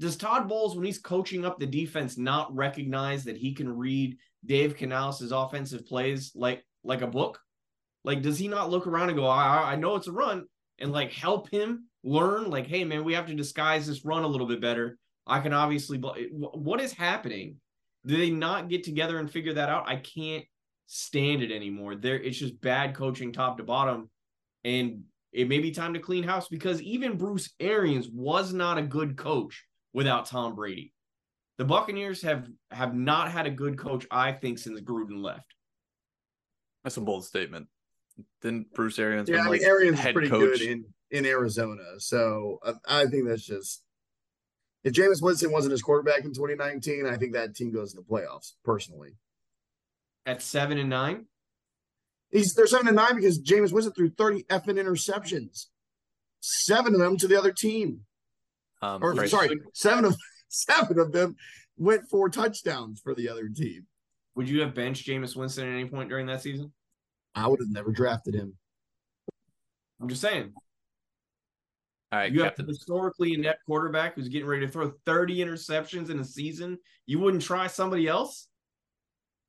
[0.00, 4.18] Does Todd Bowles, when he's coaching up the defense, not recognize that he can read
[4.44, 7.38] Dave Canales' offensive plays like like a book?
[8.02, 10.46] Like, does he not look around and go, I, I know it's a run,
[10.78, 12.50] and like help him learn?
[12.50, 14.98] Like, hey man, we have to disguise this run a little bit better.
[15.26, 15.98] I can obviously.
[15.98, 17.56] What is happening?
[18.06, 19.88] Do they not get together and figure that out?
[19.88, 20.44] I can't
[20.86, 21.96] stand it anymore.
[21.96, 24.10] There, it's just bad coaching top to bottom,
[24.62, 28.82] and it may be time to clean house because even Bruce Arians was not a
[28.82, 30.92] good coach without Tom Brady.
[31.56, 35.54] The Buccaneers have have not had a good coach, I think, since Gruden left.
[36.82, 37.68] That's a bold statement.
[38.42, 40.58] Then Bruce Arians, yeah, I mean, like Arians is pretty coach.
[40.58, 43.82] good in in Arizona, so uh, I think that's just
[44.84, 48.02] if Jameis Winston wasn't his quarterback in 2019, I think that team goes to the
[48.02, 48.52] playoffs.
[48.64, 49.10] Personally,
[50.26, 51.26] At seven and nine,
[52.30, 55.66] he's they're seven and nine because Jameis Winston threw 30 effing interceptions,
[56.40, 58.00] seven of them to the other team.
[58.82, 60.16] Um, Or Bryce, sorry, seven of
[60.48, 61.36] seven of them
[61.76, 63.86] went for touchdowns for the other team.
[64.36, 66.72] would you have benched Jameis Winston at any point during that season?
[67.34, 68.54] I would have never drafted him.
[70.00, 70.52] I'm just saying.
[72.12, 72.66] All right, You have Captain.
[72.66, 76.78] a historically inept quarterback who's getting ready to throw 30 interceptions in a season.
[77.06, 78.48] You wouldn't try somebody else?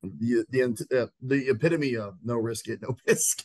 [0.02, 3.44] The the uh, the epitome of no risk it, no risk.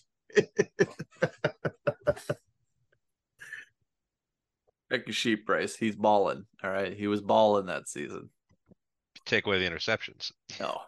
[4.92, 5.76] Take a sheep, Bryce.
[5.76, 6.46] He's balling.
[6.64, 8.30] All right, he was balling that season.
[9.26, 10.32] Take away the interceptions.
[10.60, 10.80] No.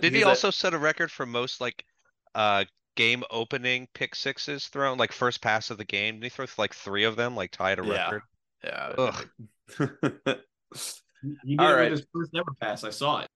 [0.00, 1.84] Did he He's a- also set a record for most like
[2.34, 2.64] uh
[2.96, 6.16] game opening pick sixes thrown, like first pass of the game?
[6.16, 8.04] Did he throw like three of them, like tied a Yeah.
[8.04, 8.22] record?
[8.62, 8.92] Yeah.
[8.98, 10.36] Ugh.
[11.42, 11.90] He did All it right.
[11.90, 12.84] with his first ever pass.
[12.84, 13.28] I saw it.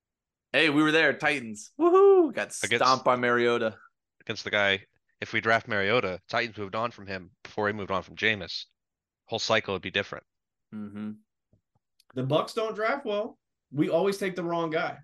[0.53, 1.15] hey, we were there.
[1.15, 1.71] Titans.
[1.81, 2.35] Woohoo!
[2.35, 3.77] Got Against- stomped by Mariota.
[4.21, 4.81] Against the guy,
[5.23, 8.65] if we draft Mariota, Titans moved on from him before he moved on from Jameis.
[9.27, 10.25] Whole cycle would be different.
[10.75, 11.13] Mm-hmm.
[12.15, 13.39] The Bucs don't draft well.
[13.73, 14.99] We always take the wrong guy.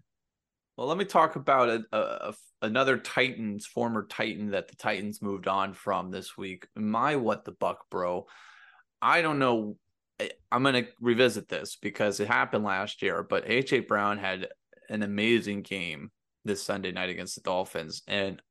[0.76, 5.46] Well, let me talk about a, a- another Titans, former Titan that the Titans moved
[5.46, 6.66] on from this week.
[6.74, 8.26] My what the buck, bro.
[9.00, 9.76] I don't know.
[10.20, 14.48] I- I'm going to revisit this because it happened last year, but AJ Brown had
[14.90, 16.10] an amazing game
[16.44, 18.02] this Sunday night against the Dolphins.
[18.06, 18.42] And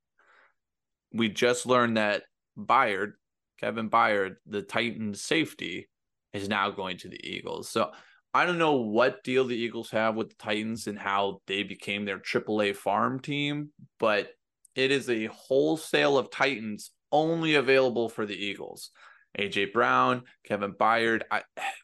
[1.11, 2.23] we just learned that
[2.57, 3.13] Byard,
[3.59, 5.89] Kevin Byard, the Titans safety,
[6.33, 7.69] is now going to the Eagles.
[7.69, 7.91] So
[8.33, 12.05] I don't know what deal the Eagles have with the Titans and how they became
[12.05, 13.69] their AAA farm team,
[13.99, 14.29] but
[14.75, 18.89] it is a wholesale of Titans only available for the Eagles.
[19.37, 21.23] AJ Brown, Kevin Byard.
[21.31, 21.41] I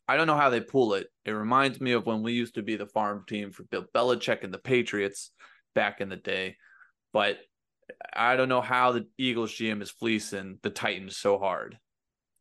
[0.07, 1.07] I don't know how they pull it.
[1.25, 4.43] It reminds me of when we used to be the farm team for Bill Belichick
[4.43, 5.31] and the Patriots
[5.73, 6.57] back in the day.
[7.11, 7.39] But
[8.13, 11.77] I don't know how the Eagles GM is fleecing the Titans so hard.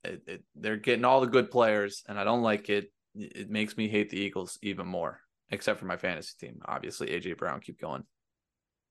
[0.05, 2.93] It, it, they're getting all the good players, and I don't like it.
[3.15, 6.61] It makes me hate the Eagles even more, except for my fantasy team.
[6.67, 8.05] Obviously, AJ Brown, keep going.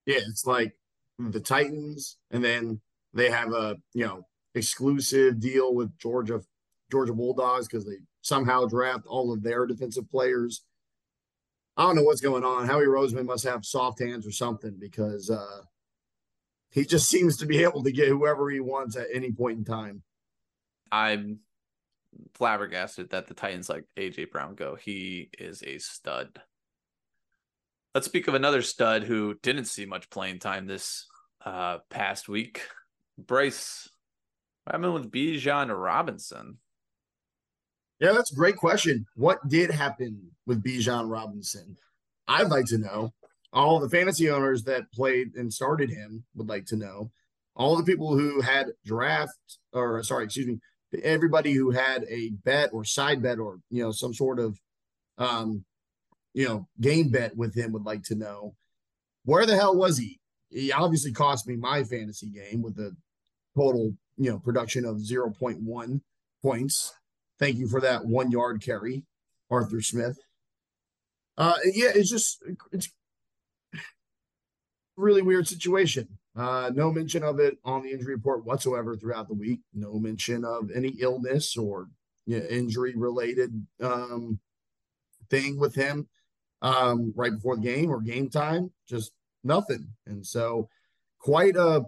[0.05, 0.75] Yeah, it's like
[1.19, 2.81] the Titans, and then
[3.13, 4.25] they have a you know
[4.55, 6.41] exclusive deal with Georgia
[6.91, 10.63] Georgia Bulldogs because they somehow draft all of their defensive players.
[11.75, 12.65] I don't know what's going on.
[12.65, 15.61] Howie Roseman must have soft hands or something because uh,
[16.71, 19.65] he just seems to be able to get whoever he wants at any point in
[19.65, 20.01] time.
[20.91, 21.39] I'm
[22.33, 24.75] flabbergasted that the Titans like AJ Brown go.
[24.75, 26.41] He is a stud.
[27.93, 31.07] Let's speak of another stud who didn't see much playing time this
[31.45, 32.61] uh, past week.
[33.17, 33.89] Bryce,
[34.63, 36.57] what happened with Bijan Robinson?
[37.99, 39.05] Yeah, that's a great question.
[39.15, 41.75] What did happen with Bijan Robinson?
[42.27, 43.13] I'd like to know.
[43.53, 47.11] All the fantasy owners that played and started him would like to know.
[47.55, 49.31] All the people who had draft
[49.73, 50.59] or sorry, excuse me,
[51.03, 54.59] everybody who had a bet or side bet or you know some sort of
[55.17, 55.65] um
[56.33, 58.55] you know game bet with him would like to know
[59.25, 60.21] where the hell was he?
[60.49, 62.95] He obviously cost me my fantasy game with the
[63.55, 66.01] total you know production of 0.1
[66.41, 66.93] points.
[67.39, 69.03] Thank you for that one yard carry,
[69.51, 70.17] Arthur Smith.
[71.37, 72.89] Uh, yeah, it's just it's
[74.95, 76.16] really weird situation.
[76.37, 79.61] Uh, no mention of it on the injury report whatsoever throughout the week.
[79.73, 81.87] No mention of any illness or
[82.27, 84.39] you know, injury related um,
[85.31, 86.07] thing with him
[86.61, 88.71] um, right before the game or game time.
[88.87, 89.87] Just nothing.
[90.05, 90.69] And so,
[91.19, 91.85] quite a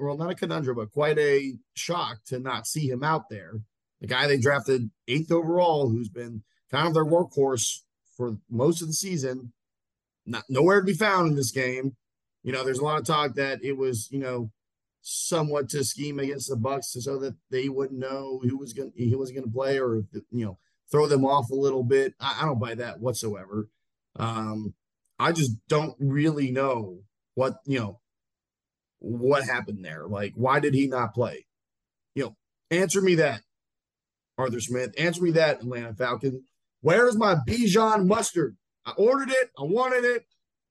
[0.00, 3.52] well, not a conundrum, but quite a shock to not see him out there.
[4.00, 7.80] The guy they drafted eighth overall, who's been kind of their workhorse
[8.16, 9.52] for most of the season,
[10.26, 11.96] not nowhere to be found in this game.
[12.42, 14.50] You know, there's a lot of talk that it was, you know,
[15.02, 19.14] somewhat to scheme against the Bucs so that they wouldn't know who was going he
[19.14, 20.58] was going to play or you know
[20.90, 22.14] throw them off a little bit.
[22.20, 23.68] I, I don't buy that whatsoever.
[24.16, 24.74] Um,
[25.18, 27.00] I just don't really know
[27.34, 28.00] what you know
[28.98, 30.06] what happened there.
[30.06, 31.46] Like, why did he not play?
[32.14, 32.36] You know,
[32.70, 33.42] answer me that,
[34.36, 34.94] Arthur Smith.
[34.98, 36.44] Answer me that, Atlanta Falcon.
[36.82, 38.56] Where's my Bijan mustard?
[38.84, 39.50] I ordered it.
[39.58, 40.24] I wanted it.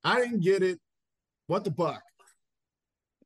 [0.04, 0.80] I didn't get it.
[1.50, 2.04] What the buck?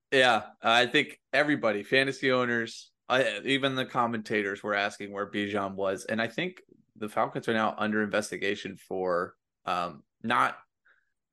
[0.10, 6.06] Yeah, I think everybody, fantasy owners, I, even the commentators were asking where Bijan was,
[6.06, 6.62] and I think
[6.96, 9.34] the Falcons are now under investigation for
[9.66, 10.56] um, not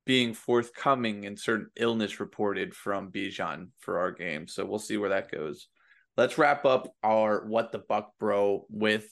[0.05, 4.49] being forthcoming in certain illness reported from Bijan for our game.
[4.49, 5.69] So we'll see where that goes.
[6.17, 9.07] Let's wrap up our what the buck bro with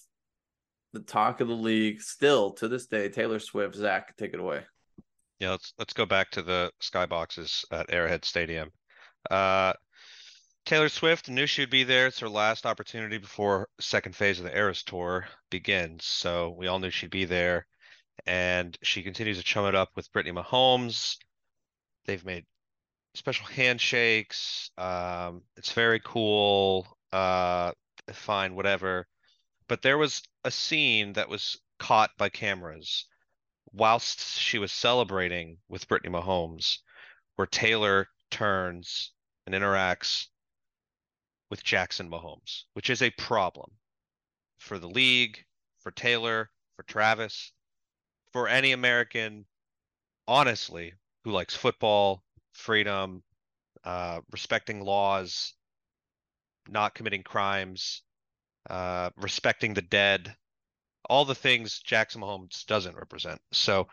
[0.92, 3.08] the talk of the league still to this day.
[3.08, 4.64] Taylor Swift, Zach, take it away.
[5.40, 8.72] Yeah, let's let's go back to the skyboxes at Arrowhead Stadium.
[9.32, 9.74] Uh,
[10.66, 12.08] Taylor Swift knew she would be there.
[12.08, 16.06] It's her last opportunity before second phase of the Eras Tour begins.
[16.06, 17.66] So we all knew she'd be there.
[18.26, 21.18] And she continues to chum it up with Brittany Mahomes.
[22.06, 22.46] They've made
[23.16, 24.72] special handshakes.
[24.78, 26.86] Um, it's very cool.
[27.14, 27.72] Uh,
[28.12, 29.08] fine, whatever.
[29.68, 33.08] But there was a scene that was caught by cameras
[33.74, 36.80] whilst she was celebrating with Brittany Mahomes,
[37.36, 39.12] where Taylor turns
[39.46, 40.28] and interacts
[41.50, 43.72] with Jackson Mahomes, which is a problem
[44.58, 45.44] for the league,
[45.80, 47.52] for Taylor, for Travis,
[48.32, 49.46] for any American,
[50.28, 53.24] honestly, who likes football, freedom,
[53.84, 55.54] uh, respecting laws,
[56.68, 58.04] not committing crimes,
[58.70, 60.36] uh, respecting the dead,
[61.10, 63.42] all the things Jackson Mahomes doesn't represent.
[63.52, 63.88] So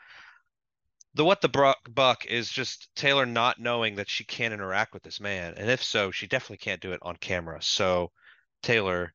[1.14, 5.18] the what the buck is just Taylor not knowing that she can't interact with this
[5.18, 7.62] man, and if so, she definitely can't do it on camera.
[7.62, 8.12] So
[8.62, 9.14] Taylor,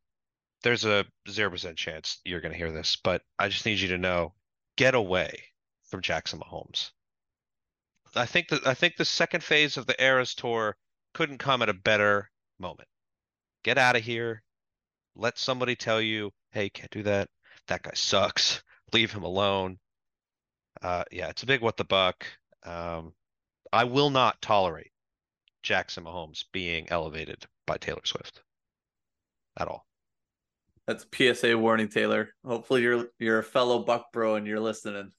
[0.63, 3.89] there's a zero percent chance you're going to hear this, but I just need you
[3.89, 4.33] to know,
[4.77, 5.43] get away
[5.83, 6.89] from Jackson Mahomes.
[8.15, 10.75] I think that I think the second phase of the Eras tour
[11.13, 12.89] couldn't come at a better moment.
[13.63, 14.41] Get out of here.
[15.15, 17.29] Let somebody tell you, hey, can't do that.
[17.71, 18.61] That guy sucks.
[18.91, 19.79] Leave him alone.
[20.81, 22.27] Uh, yeah, it's a big what the buck.
[22.65, 23.13] Um,
[23.71, 24.91] I will not tolerate
[25.63, 28.41] Jackson Mahomes being elevated by Taylor Swift
[29.57, 29.87] at all.
[30.85, 32.33] That's PSA warning, Taylor.
[32.45, 35.09] Hopefully you're you're a fellow Buc Bro and you're listening.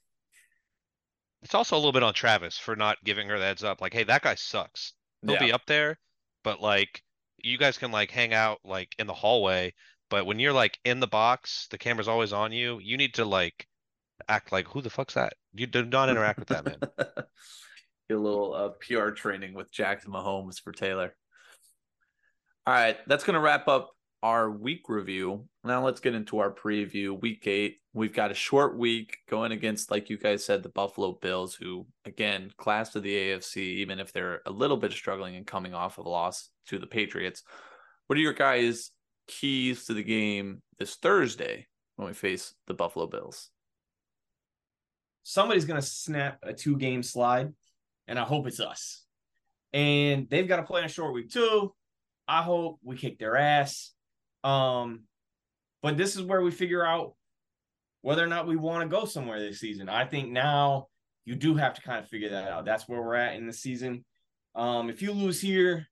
[1.40, 3.80] It's also a little bit on Travis for not giving her the heads up.
[3.80, 4.92] Like, hey, that guy sucks.
[5.22, 5.40] He'll yeah.
[5.46, 5.98] be up there,
[6.44, 7.02] but like
[7.38, 9.72] you guys can like hang out like in the hallway.
[10.12, 12.78] But when you're like in the box, the camera's always on you.
[12.82, 13.66] You need to like
[14.28, 15.32] act like who the fuck's that?
[15.54, 16.76] You do not interact with that man.
[18.10, 21.16] A little uh, PR training with Jackson Mahomes for Taylor.
[22.66, 23.88] All right, that's going to wrap up
[24.22, 25.48] our week review.
[25.64, 27.18] Now let's get into our preview.
[27.18, 31.18] Week eight, we've got a short week going against, like you guys said, the Buffalo
[31.22, 35.46] Bills, who again class of the AFC, even if they're a little bit struggling and
[35.46, 37.42] coming off of a loss to the Patriots.
[38.08, 38.90] What are your guys'
[39.40, 41.66] keys to the game this Thursday
[41.96, 43.50] when we face the Buffalo Bills?
[45.22, 47.52] somebody's going to snap a two game slide,
[48.06, 49.04] and I hope it's us.
[49.72, 51.74] And they've got to play in a short week too.
[52.28, 53.92] I hope we kick their ass.
[54.44, 55.04] Um,
[55.82, 57.14] but this is where we figure out
[58.02, 59.88] whether or not we want to go somewhere this season.
[59.88, 60.88] I think now
[61.24, 62.64] you do have to kind of figure that out.
[62.64, 64.04] That's where we're at in the season.
[64.54, 65.88] Um, if you lose here,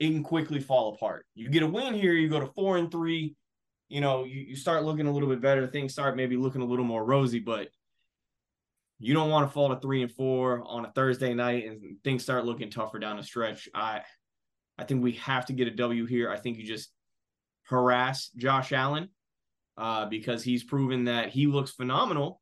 [0.00, 1.26] it can quickly fall apart.
[1.34, 3.36] You get a win here, you go to four and three.
[3.88, 5.66] You know, you, you start looking a little bit better.
[5.66, 7.68] Things start maybe looking a little more rosy, but
[8.98, 12.22] you don't want to fall to three and four on a Thursday night and things
[12.22, 13.68] start looking tougher down the stretch.
[13.74, 14.02] I
[14.78, 16.30] I think we have to get a W here.
[16.30, 16.90] I think you just
[17.64, 19.10] harass Josh Allen
[19.76, 22.40] uh, because he's proven that he looks phenomenal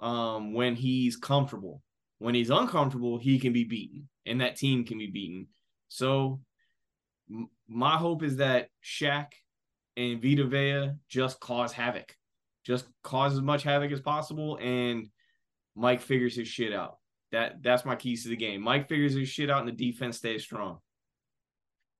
[0.00, 1.82] um, when he's comfortable.
[2.18, 5.48] When he's uncomfortable, he can be beaten, and that team can be beaten.
[5.88, 6.40] So,
[7.68, 9.32] my hope is that Shaq
[9.96, 12.16] and Vita Vea just cause havoc,
[12.64, 15.08] just cause as much havoc as possible, and
[15.74, 16.98] Mike figures his shit out.
[17.32, 18.62] That that's my keys to the game.
[18.62, 20.78] Mike figures his shit out, and the defense stays strong.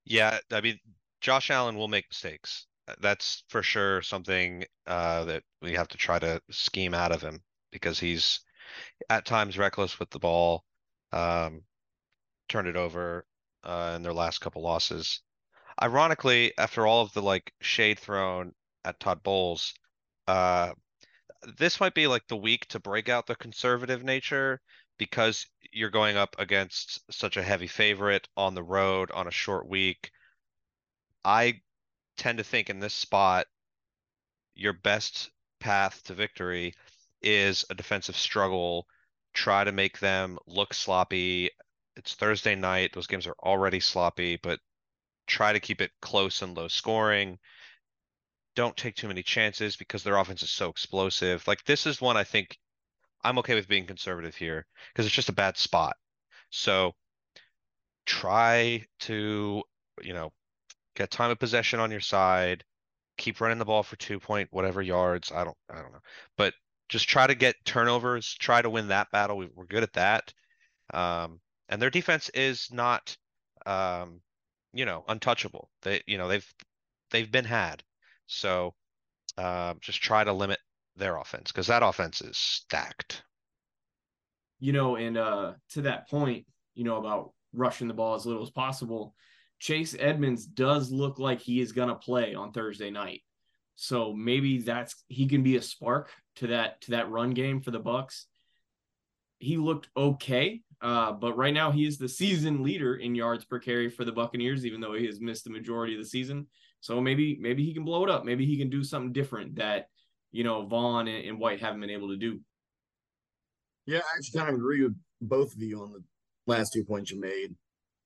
[0.04, 0.78] Yeah, I mean,
[1.20, 2.66] Josh Allen will make mistakes.
[3.00, 7.40] That's for sure something uh, that we have to try to scheme out of him
[7.72, 8.40] because he's
[9.10, 10.64] at times reckless with the ball,
[11.12, 11.62] um,
[12.48, 13.26] turned it over
[13.66, 15.20] uh, in their last couple losses.
[15.82, 18.52] Ironically, after all of the like shade thrown
[18.84, 19.74] at Todd Bowles,
[20.26, 20.72] uh,
[21.58, 24.60] this might be like the week to break out the conservative nature
[24.98, 29.68] because you're going up against such a heavy favorite on the road on a short
[29.68, 30.10] week.
[31.24, 31.60] I
[32.16, 33.46] tend to think in this spot,
[34.54, 36.72] your best path to victory
[37.22, 38.86] is a defensive struggle.
[39.34, 41.50] Try to make them look sloppy.
[41.96, 42.92] It's Thursday night.
[42.92, 44.60] Those games are already sloppy, but
[45.26, 47.38] try to keep it close and low scoring.
[48.54, 51.46] Don't take too many chances because their offense is so explosive.
[51.46, 52.58] Like this is one I think
[53.24, 55.96] I'm okay with being conservative here because it's just a bad spot.
[56.50, 56.92] So
[58.06, 59.62] try to,
[60.02, 60.32] you know,
[60.94, 62.64] get time of possession on your side,
[63.18, 65.32] keep running the ball for two point whatever yards.
[65.32, 66.02] I don't I don't know.
[66.36, 66.54] But
[66.88, 69.36] just try to get turnovers, try to win that battle.
[69.38, 70.32] We, are good at that.
[70.94, 73.16] Um, and their defense is not
[73.66, 74.20] um,
[74.72, 75.70] you know, untouchable.
[75.82, 76.54] They you know, they've
[77.10, 77.82] they've been had.
[78.26, 78.74] So
[79.38, 80.58] uh, just try to limit
[80.96, 83.22] their offense because that offense is stacked.
[84.60, 88.42] You know, and uh, to that point, you know, about rushing the ball as little
[88.42, 89.14] as possible,
[89.58, 93.22] Chase Edmonds does look like he is going to play on Thursday night.
[93.76, 97.70] So maybe that's he can be a spark to that to that run game for
[97.70, 98.24] the Bucs.
[99.38, 103.58] He looked okay, uh, but right now he is the season leader in yards per
[103.58, 106.46] carry for the Buccaneers, even though he has missed the majority of the season.
[106.80, 108.24] So maybe maybe he can blow it up.
[108.24, 109.88] Maybe he can do something different that
[110.32, 112.40] you know Vaughn and, and White haven't been able to do.
[113.86, 116.02] Yeah, I actually kind of agree with both of you on the
[116.46, 117.54] last two points you made.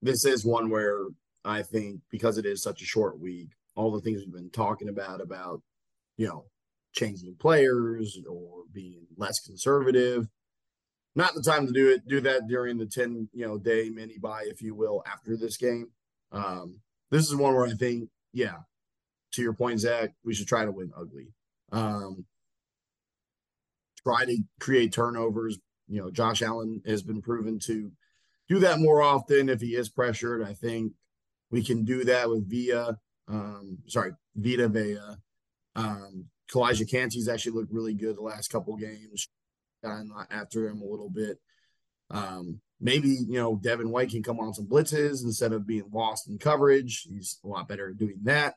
[0.02, 1.06] This is one where
[1.44, 4.88] I think because it is such a short week, all the things we've been talking
[4.88, 5.60] about about
[6.16, 6.44] you know
[6.92, 10.28] changing players or being less conservative
[11.14, 14.18] not the time to do it do that during the 10 you know day mini
[14.18, 15.88] bye if you will after this game.
[16.32, 16.80] Um
[17.10, 18.58] this is one where i think yeah
[19.32, 21.28] to your point zach we should try to win ugly.
[21.72, 22.26] Um
[24.02, 25.58] try to create turnovers.
[25.88, 27.90] You know josh allen has been proven to
[28.48, 30.42] do that more often if he is pressured.
[30.42, 30.92] I think
[31.50, 32.98] we can do that with via
[33.28, 34.98] um sorry vita vea.
[35.74, 39.28] Um Calijah Kancey's actually looked really good the last couple games
[39.82, 41.38] gotten after him a little bit.
[42.10, 46.28] Um, maybe you know Devin White can come on some blitzes instead of being lost
[46.28, 47.06] in coverage.
[47.08, 48.54] He's a lot better at doing that.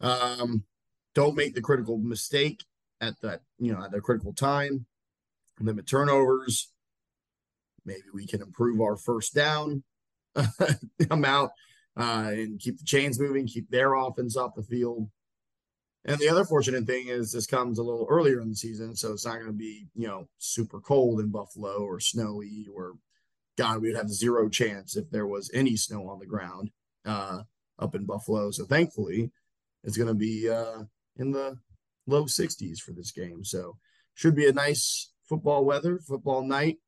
[0.00, 0.64] Um,
[1.14, 2.64] don't make the critical mistake
[3.00, 4.86] at that you know at the critical time.
[5.60, 6.72] Limit turnovers.
[7.84, 9.82] Maybe we can improve our first down
[11.10, 11.52] amount
[11.96, 15.08] uh, and keep the chains moving, keep their offense off the field.
[16.04, 19.12] And the other fortunate thing is this comes a little earlier in the season, so
[19.12, 22.94] it's not going to be you know super cold in Buffalo or snowy or
[23.60, 26.70] God, we'd have zero chance if there was any snow on the ground
[27.04, 27.42] uh,
[27.78, 28.50] up in Buffalo.
[28.50, 29.32] So thankfully,
[29.84, 30.84] it's going to be uh,
[31.16, 31.58] in the
[32.06, 33.44] low 60s for this game.
[33.44, 33.76] So
[34.14, 36.78] should be a nice football weather, football night.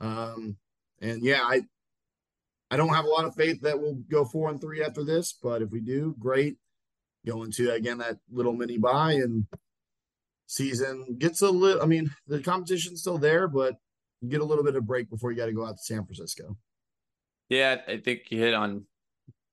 [0.00, 0.58] Um,
[1.00, 1.62] and yeah, I
[2.70, 5.32] I don't have a lot of faith that we'll go four and three after this,
[5.32, 6.56] but if we do, great
[7.26, 9.46] go into again that little mini bye and
[10.46, 11.82] season gets a little.
[11.82, 13.76] I mean, the competition's still there, but
[14.28, 16.56] get a little bit of break before you got to go out to San Francisco.
[17.48, 18.84] Yeah, I think you hit on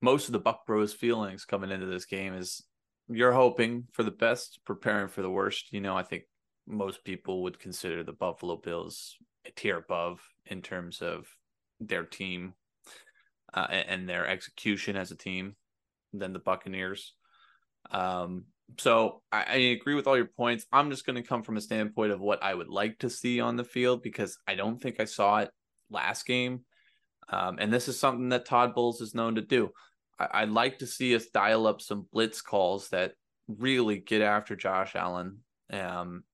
[0.00, 2.34] most of the Buc Bros feelings coming into this game.
[2.34, 2.62] Is
[3.08, 5.72] you're hoping for the best, preparing for the worst.
[5.72, 6.24] You know, I think
[6.66, 9.16] most people would consider the Buffalo Bills
[9.46, 11.26] a tier above in terms of
[11.80, 12.54] their team
[13.54, 15.56] uh, and their execution as a team
[16.12, 17.14] than the Buccaneers.
[17.90, 18.44] Um,
[18.78, 20.66] so I, I, agree with all your points.
[20.72, 23.40] I'm just going to come from a standpoint of what I would like to see
[23.40, 25.50] on the field because I don't think I saw it
[25.90, 26.64] last game.
[27.30, 29.70] Um, and this is something that Todd Bowles is known to do.
[30.18, 33.12] I, would like to see us dial up some blitz calls that
[33.46, 35.38] really get after Josh Allen.
[35.72, 36.24] Um,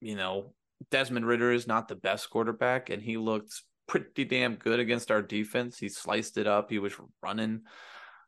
[0.00, 0.52] you know,
[0.90, 5.22] Desmond Ridder is not the best quarterback, and he looked pretty damn good against our
[5.22, 5.78] defense.
[5.78, 6.70] He sliced it up.
[6.70, 7.62] He was running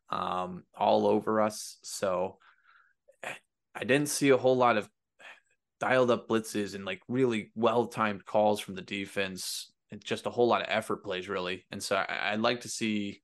[0.09, 1.77] um, all over us.
[1.83, 2.37] So
[3.75, 4.89] I didn't see a whole lot of
[5.79, 9.71] dialed up blitzes and like really well timed calls from the defense.
[9.91, 11.65] It's just a whole lot of effort plays, really.
[11.71, 13.21] And so I, would like to see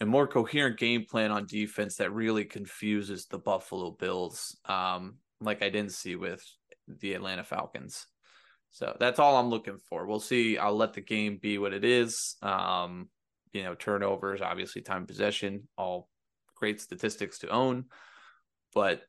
[0.00, 5.62] a more coherent game plan on defense that really confuses the Buffalo Bills, um, like
[5.62, 6.42] I didn't see with
[6.86, 8.06] the Atlanta Falcons.
[8.70, 10.06] So that's all I'm looking for.
[10.06, 10.58] We'll see.
[10.58, 12.36] I'll let the game be what it is.
[12.42, 13.08] Um,
[13.54, 16.10] you know, turnovers, obviously, time possession, all
[16.56, 17.86] great statistics to own.
[18.74, 19.02] But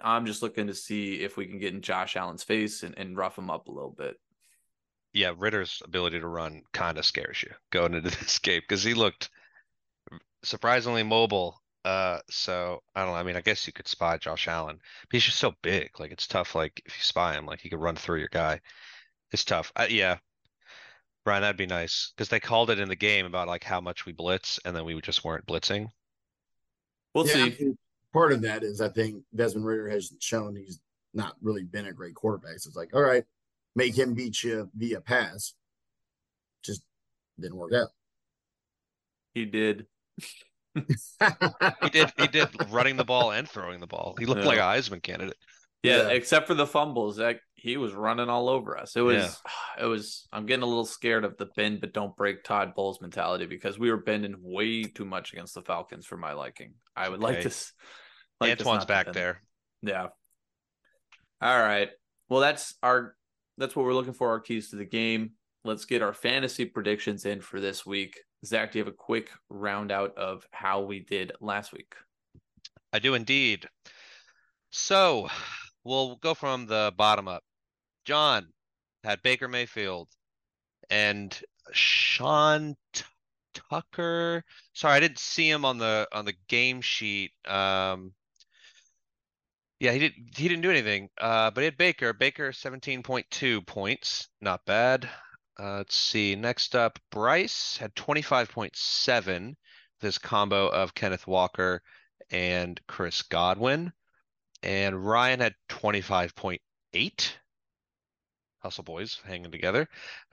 [0.00, 3.16] I'm just looking to see if we can get in Josh Allen's face and, and
[3.16, 4.16] rough him up a little bit.
[5.14, 8.94] Yeah, Ridder's ability to run kind of scares you going into this game because he
[8.94, 9.30] looked
[10.42, 11.60] surprisingly mobile.
[11.84, 13.18] Uh, so I don't know.
[13.18, 15.98] I mean, I guess you could spy Josh Allen, but he's just so big.
[16.00, 16.54] Like it's tough.
[16.54, 18.60] Like if you spy him, like he could run through your guy.
[19.32, 19.72] It's tough.
[19.76, 20.18] Uh, yeah,
[21.24, 24.06] Brian, that'd be nice because they called it in the game about like how much
[24.06, 25.88] we blitz, and then we just weren't blitzing.
[27.14, 27.74] We'll Yeah, I see.
[28.12, 30.80] part of that is I think Desmond Ridder has shown he's
[31.14, 32.58] not really been a great quarterback.
[32.58, 33.24] So it's like, all right,
[33.76, 35.54] make him beat you via pass.
[36.64, 36.82] Just
[37.38, 37.88] didn't work out.
[39.34, 39.86] He did.
[41.82, 42.12] He did.
[42.18, 44.14] He did running the ball and throwing the ball.
[44.18, 44.46] He looked Yeah.
[44.46, 45.36] like a Heisman candidate.
[45.82, 46.08] Yeah, Yeah.
[46.08, 48.96] except for the fumbles, that he was running all over us.
[48.96, 49.40] It was,
[49.80, 50.26] it was.
[50.32, 53.78] I'm getting a little scared of the bend but don't break Todd Bowles mentality because
[53.78, 56.74] we were bending way too much against the Falcons for my liking.
[56.96, 57.42] I would like Okay.
[57.42, 57.48] to.
[57.48, 57.72] s-
[58.40, 59.14] like this Antoine's not to back bend.
[59.14, 59.42] there.
[59.82, 60.06] Yeah.
[61.40, 61.88] All right.
[62.28, 63.14] Well, that's our.
[63.58, 64.30] That's what we're looking for.
[64.30, 65.32] Our keys to the game.
[65.64, 68.18] Let's get our fantasy predictions in for this week.
[68.44, 71.94] Zach, do you have a quick round out of how we did last week?
[72.92, 73.68] I do indeed.
[74.70, 75.28] So
[75.84, 77.44] we'll go from the bottom up.
[78.04, 78.48] John
[79.04, 80.08] had Baker Mayfield
[80.90, 81.38] and
[81.72, 83.04] Sean T-
[83.70, 84.44] Tucker.
[84.72, 87.32] Sorry, I didn't see him on the on the game sheet.
[87.46, 88.12] Um,
[89.80, 91.10] yeah, he didn't he didn't do anything.
[91.18, 92.12] Uh, but he had Baker.
[92.12, 94.28] Baker 17.2 points.
[94.40, 95.08] Not bad.
[95.58, 96.34] Uh, let's see.
[96.34, 99.54] Next up, Bryce had 25.7
[100.00, 101.82] This combo of Kenneth Walker
[102.30, 103.92] and Chris Godwin.
[104.62, 107.32] And Ryan had 25.8.
[108.62, 109.88] Hustle boys hanging together.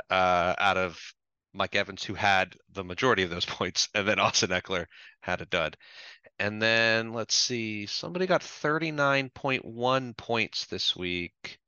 [0.09, 0.99] Uh, out of
[1.53, 4.86] Mike Evans, who had the majority of those points, and then Austin Ekeler
[5.21, 5.77] had a dud.
[6.38, 11.59] And then let's see, somebody got 39.1 points this week.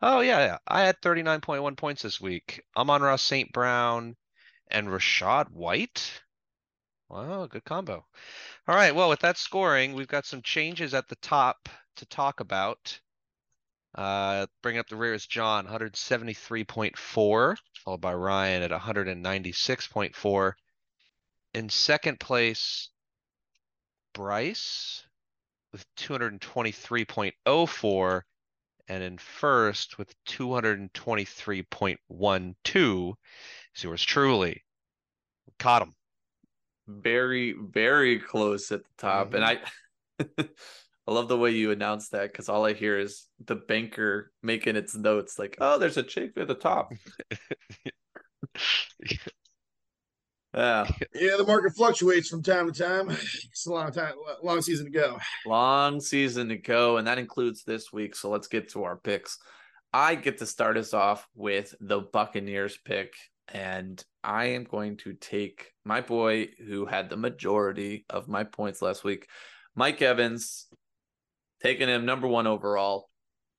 [0.00, 0.58] Oh yeah, yeah.
[0.66, 2.62] I had 39.1 points this week.
[2.76, 3.52] Amon-Ra St.
[3.52, 4.16] Brown
[4.68, 6.22] and Rachaad White.
[7.08, 8.04] Wow, good combo.
[8.66, 12.40] All right, well, with that scoring, we've got some changes at the top to talk
[12.40, 12.98] about.
[13.96, 20.52] Uh, bringing up the rear is John, 173.4, followed by Ryan at 196.4.
[21.54, 22.90] In second place,
[24.12, 25.02] Bryce
[25.72, 28.22] with 223.04,
[28.88, 33.14] and in first with 223.12
[33.74, 34.62] is yours truly.
[35.58, 35.94] Caught him.
[36.86, 39.58] very very close at the top and i
[41.06, 44.76] i love the way you announced that because all i hear is the banker making
[44.76, 46.92] its notes like oh there's a chick at the top.
[50.54, 50.90] Yeah.
[51.14, 53.10] Yeah, the market fluctuates from time to time.
[53.10, 55.18] It's a long time, long season to go.
[55.44, 59.36] long season to go and that includes this week so let's get to our picks.
[59.92, 63.12] I get to start us off with the buccaneers pick
[63.48, 68.82] and i am going to take my boy who had the majority of my points
[68.82, 69.28] last week
[69.76, 70.66] mike evans
[71.66, 73.08] taking him number one overall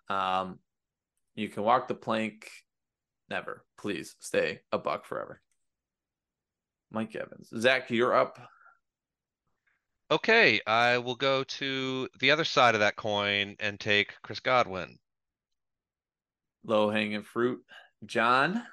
[0.09, 0.59] um
[1.35, 2.49] you can walk the plank
[3.29, 5.41] never please stay a Buc forever
[6.89, 8.39] mike evans zach you're up
[10.09, 14.97] Okay, I will go to the other side of that coin and take Chris Godwin.
[16.63, 17.59] low hanging fruit
[18.05, 18.63] john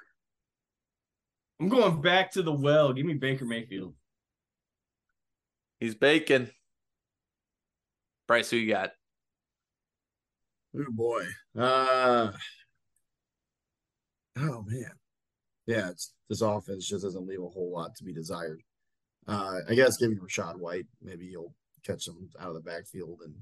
[1.59, 2.91] I'm going back to the well.
[2.91, 3.93] Give me Baker Mayfield.
[5.79, 6.49] He's baking.
[8.27, 8.91] Bryce, who you got?
[10.77, 11.23] Oh boy.
[11.57, 12.31] Uh
[14.37, 14.91] oh man.
[15.65, 18.61] Yeah, it's this offense just doesn't leave a whole lot to be desired.
[19.27, 20.85] Uh I guess giving me Rachaad White.
[21.01, 21.53] Maybe he'll
[21.83, 23.35] catch them out of the backfield and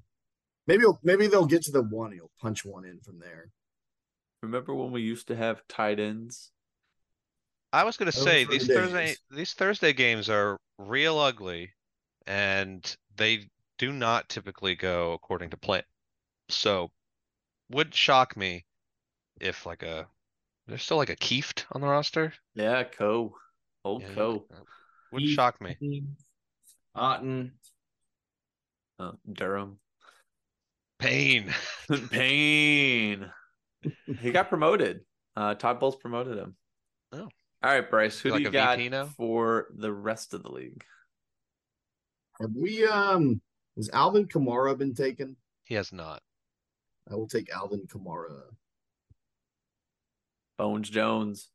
[0.68, 3.50] maybe he'll, maybe they'll get to the one, he'll punch one in from there.
[4.42, 6.52] Remember when we used to have tight ends?
[7.72, 11.72] I was gonna say these the Thursday these Thursday games are real ugly,
[12.28, 15.84] and they do not typically go according to plan.
[16.50, 16.92] So,
[17.70, 18.66] would shock me
[19.40, 20.08] if like a
[20.68, 22.34] there's still like a Kieft on the roster.
[22.56, 23.36] Yeah, Ko.
[23.84, 24.46] Old Yeah, Ko.
[25.12, 25.36] Would Kieft.
[25.36, 25.78] shock me.
[26.96, 27.52] Otton.
[29.00, 29.80] Uh, Durham.
[31.00, 31.54] Pain.
[32.12, 33.30] Pain.
[34.22, 35.02] he got promoted.
[35.36, 36.56] Uh, Todd Bowles promoted him.
[37.12, 37.28] Oh.
[37.64, 38.20] All right, Bryce.
[38.20, 39.06] Who Like do you a got VP now?
[39.08, 40.84] for the rest of the league?
[42.40, 43.42] Have we um
[43.76, 45.36] has Alvin Kamara been taken?
[45.64, 46.22] He has not.
[47.12, 48.42] I will take Alvin Kamara.
[50.58, 51.50] Bones Jones.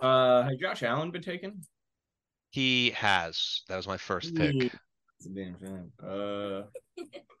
[0.00, 1.60] Uh, has Josh Allen been taken?
[2.50, 3.62] He has.
[3.68, 4.54] That was my first pick.
[4.54, 4.70] Ooh.
[5.18, 5.92] It's a damn shame.
[6.02, 6.62] Uh,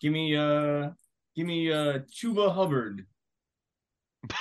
[0.00, 0.90] give me uh,
[1.34, 3.06] give me uh, Chuba Hubbard.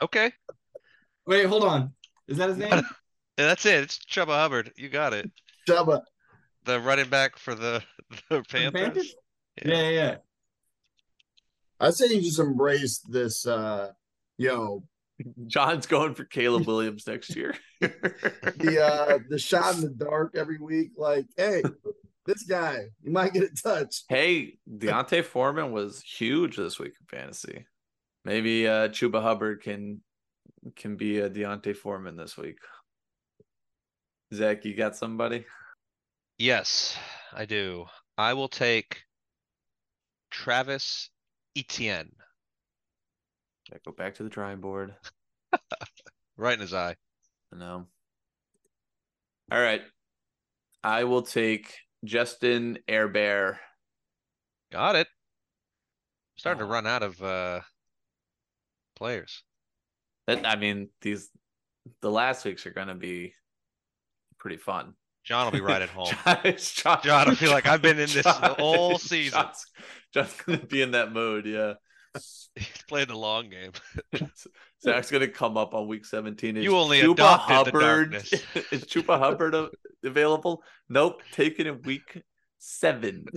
[0.00, 0.32] Okay.
[1.26, 1.92] Wait, hold on.
[2.28, 2.70] Is that his name?
[3.38, 3.84] Yeah, that's it.
[3.84, 4.72] It's Chuba Hubbard.
[4.74, 5.30] You got it.
[5.68, 6.00] Chuba.
[6.64, 7.80] The running back for the,
[8.30, 8.72] the Panthers.
[8.72, 9.14] Panthers?
[9.64, 9.68] Yeah.
[9.68, 10.16] Yeah, yeah, yeah.
[11.80, 13.92] I say you just embrace this uh
[14.36, 14.82] yo
[15.46, 17.54] John's going for Caleb Williams next year.
[17.80, 20.92] the uh the shot in the dark every week.
[20.96, 21.62] Like, hey,
[22.24, 24.04] this guy, you might get a touch.
[24.08, 27.66] hey, D'Onta Foreman was huge this week in fantasy.
[28.24, 30.02] Maybe uh Chuba Hubbard can
[30.76, 32.58] can be a D'Onta Foreman this week.
[34.34, 35.46] Zach, you got somebody?
[36.38, 36.96] Yes,
[37.32, 37.86] I do.
[38.16, 39.02] I will take
[40.30, 41.10] Travis
[41.58, 42.10] Etienne
[43.70, 44.94] Yeah, go back to the drawing board.
[46.36, 46.94] right in his eye.
[47.52, 47.86] I know.
[49.50, 49.82] All right.
[50.84, 53.56] I will take Justin Airbear.
[54.70, 55.08] Got it.
[56.36, 56.68] Starting to Oh.
[56.68, 57.60] run out of uh
[58.94, 59.42] players.
[60.26, 61.30] That I mean, these
[62.02, 63.32] the last weeks are gonna be
[64.38, 64.94] pretty fun.
[65.28, 66.06] John will be right at home.
[66.24, 69.44] John, John, John, I feel like I've been in this the whole season.
[70.14, 71.74] John's gonna be in that mode, yeah.
[72.54, 73.72] He's playing the long game.
[74.82, 76.56] Zach's gonna come up on week 17.
[76.56, 77.80] Is You only Chuba adopted the Hubbard
[78.12, 78.32] darkness.
[78.72, 79.54] is Chuba Hubbard
[80.02, 80.62] available?
[80.88, 82.22] Nope, taken in week
[82.58, 83.26] seven.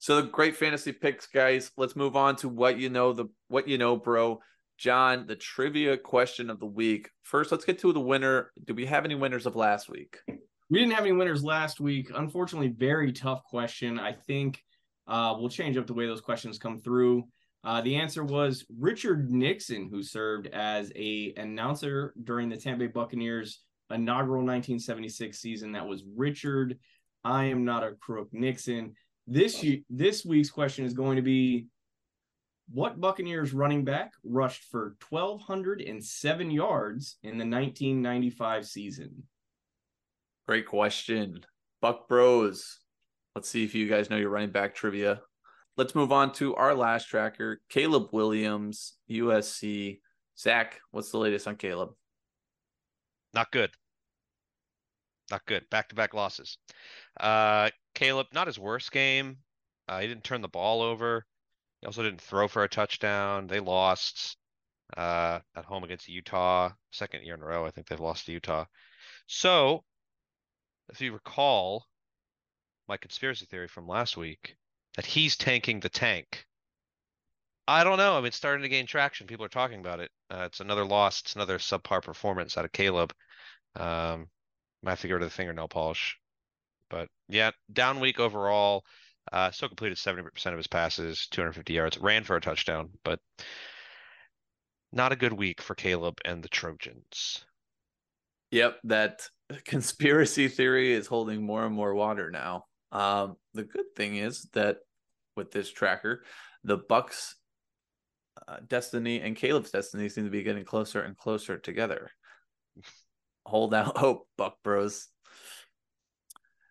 [0.00, 1.70] So the great fantasy picks, guys.
[1.76, 4.40] Let's move on to what you know, the what you know, bro.
[4.78, 7.10] John, the trivia question of the week.
[7.24, 8.52] First, let's get to the winner.
[8.64, 10.18] Do we have any winners of last week?
[10.70, 12.10] We didn't have any winners last week.
[12.14, 13.98] Unfortunately, very tough question.
[13.98, 14.62] I think
[15.08, 17.24] uh, we'll change up the way those questions come through.
[17.64, 22.86] Uh, the answer was Richard Nixon, who served as a announcer during the Tampa Bay
[22.86, 25.72] Buccaneers inaugural 1976 season.
[25.72, 26.78] That was Richard.
[27.24, 28.94] I am not a crook Nixon.
[29.26, 31.66] This this week's question is going to be
[32.72, 39.22] what Buccaneers running back rushed for 1,207 yards in the 1995 season?
[40.46, 41.44] Great question.
[41.82, 42.78] Buc Bros.
[43.34, 45.20] Let's see if you guys know your running back trivia.
[45.76, 50.00] Let's move on to our last tracker, Caleb Williams, USC.
[50.38, 51.90] Zach, what's the latest on Caleb?
[53.34, 53.70] Not good.
[55.30, 55.68] Not good.
[55.70, 56.58] Back to back losses.
[57.20, 59.38] Uh Caleb, not his worst game.
[59.88, 61.24] Uh, he didn't turn the ball over.
[61.80, 63.46] He also didn't throw for a touchdown.
[63.46, 64.36] They lost
[64.96, 66.70] uh at home against Utah.
[66.90, 68.64] Second year in a row, I think they've lost to Utah.
[69.26, 69.84] So,
[70.88, 71.86] if you recall
[72.88, 74.56] my conspiracy theory from last week
[74.96, 76.46] that he's tanking the tank.
[77.68, 78.14] I don't know.
[78.14, 79.26] I mean, it's starting to gain traction.
[79.26, 80.10] People are talking about it.
[80.30, 81.20] Uh, it's another loss.
[81.20, 83.12] It's another subpar performance out of Caleb.
[83.76, 84.28] Um,
[84.82, 86.16] might have to rid of the fingernail polish.
[86.88, 88.84] But yeah, down week overall.
[89.32, 93.20] Uh, still completed 70% of his passes, 250 yards, ran for a touchdown, but
[94.92, 97.44] not a good week for Caleb and the Trojans.
[98.50, 99.28] Yep, that
[99.64, 102.64] conspiracy theory is holding more and more water now.
[102.90, 104.78] Um, the good thing is that
[105.36, 106.24] with this tracker,
[106.64, 107.34] the Bucs'
[108.46, 112.10] uh, destiny and Caleb's destiny seem to be getting closer and closer together.
[113.46, 115.08] Hold out hope, Buc Bros.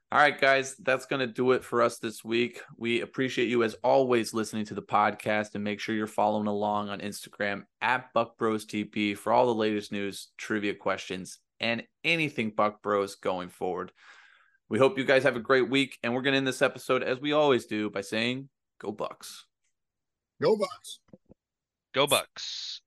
[0.09, 2.61] All right, guys, that's going to do it for us this week.
[2.77, 6.87] We appreciate you as always listening to the podcast and make sure you're following along
[6.87, 12.53] on Instagram at Buc Bros TP for all the latest news, trivia questions, and anything
[12.53, 13.91] Buc Bros going forward.
[14.69, 17.03] We hope you guys have a great week, and we're going to end this episode
[17.03, 18.47] as we always do by saying,
[18.79, 19.41] Go Bucs.
[20.41, 20.99] Go Bucs.
[21.93, 22.79] Go Bucs.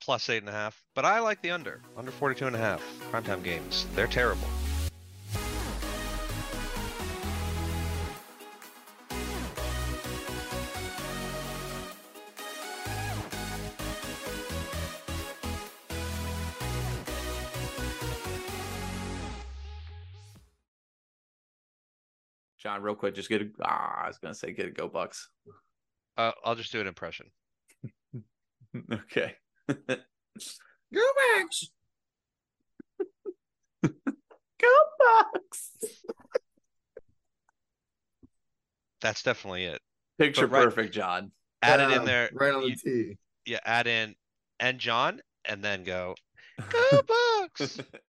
[0.00, 0.82] Plus eight and a half.
[0.94, 1.82] But I like the under.
[1.98, 2.82] Under 42 and a half.
[3.12, 3.86] Primetime games.
[3.94, 4.48] They're terrible.
[22.78, 23.48] John, real quick, just get a.
[23.62, 25.26] Ah, I was going to say, get a Go Bucs.
[26.16, 27.26] Uh, I'll just do an impression.
[28.92, 29.34] okay.
[29.68, 29.74] Go
[30.94, 31.64] Bucs.
[33.82, 34.68] Go
[35.02, 35.70] Bucs.
[39.00, 39.80] That's definitely it.
[40.18, 41.30] Picture right- perfect, John.
[41.62, 42.30] Add it in there.
[42.32, 43.18] Right on the You- tee.
[43.46, 44.14] Yeah, add in
[44.60, 46.14] and John, and then go.
[46.70, 47.84] Go Bucs.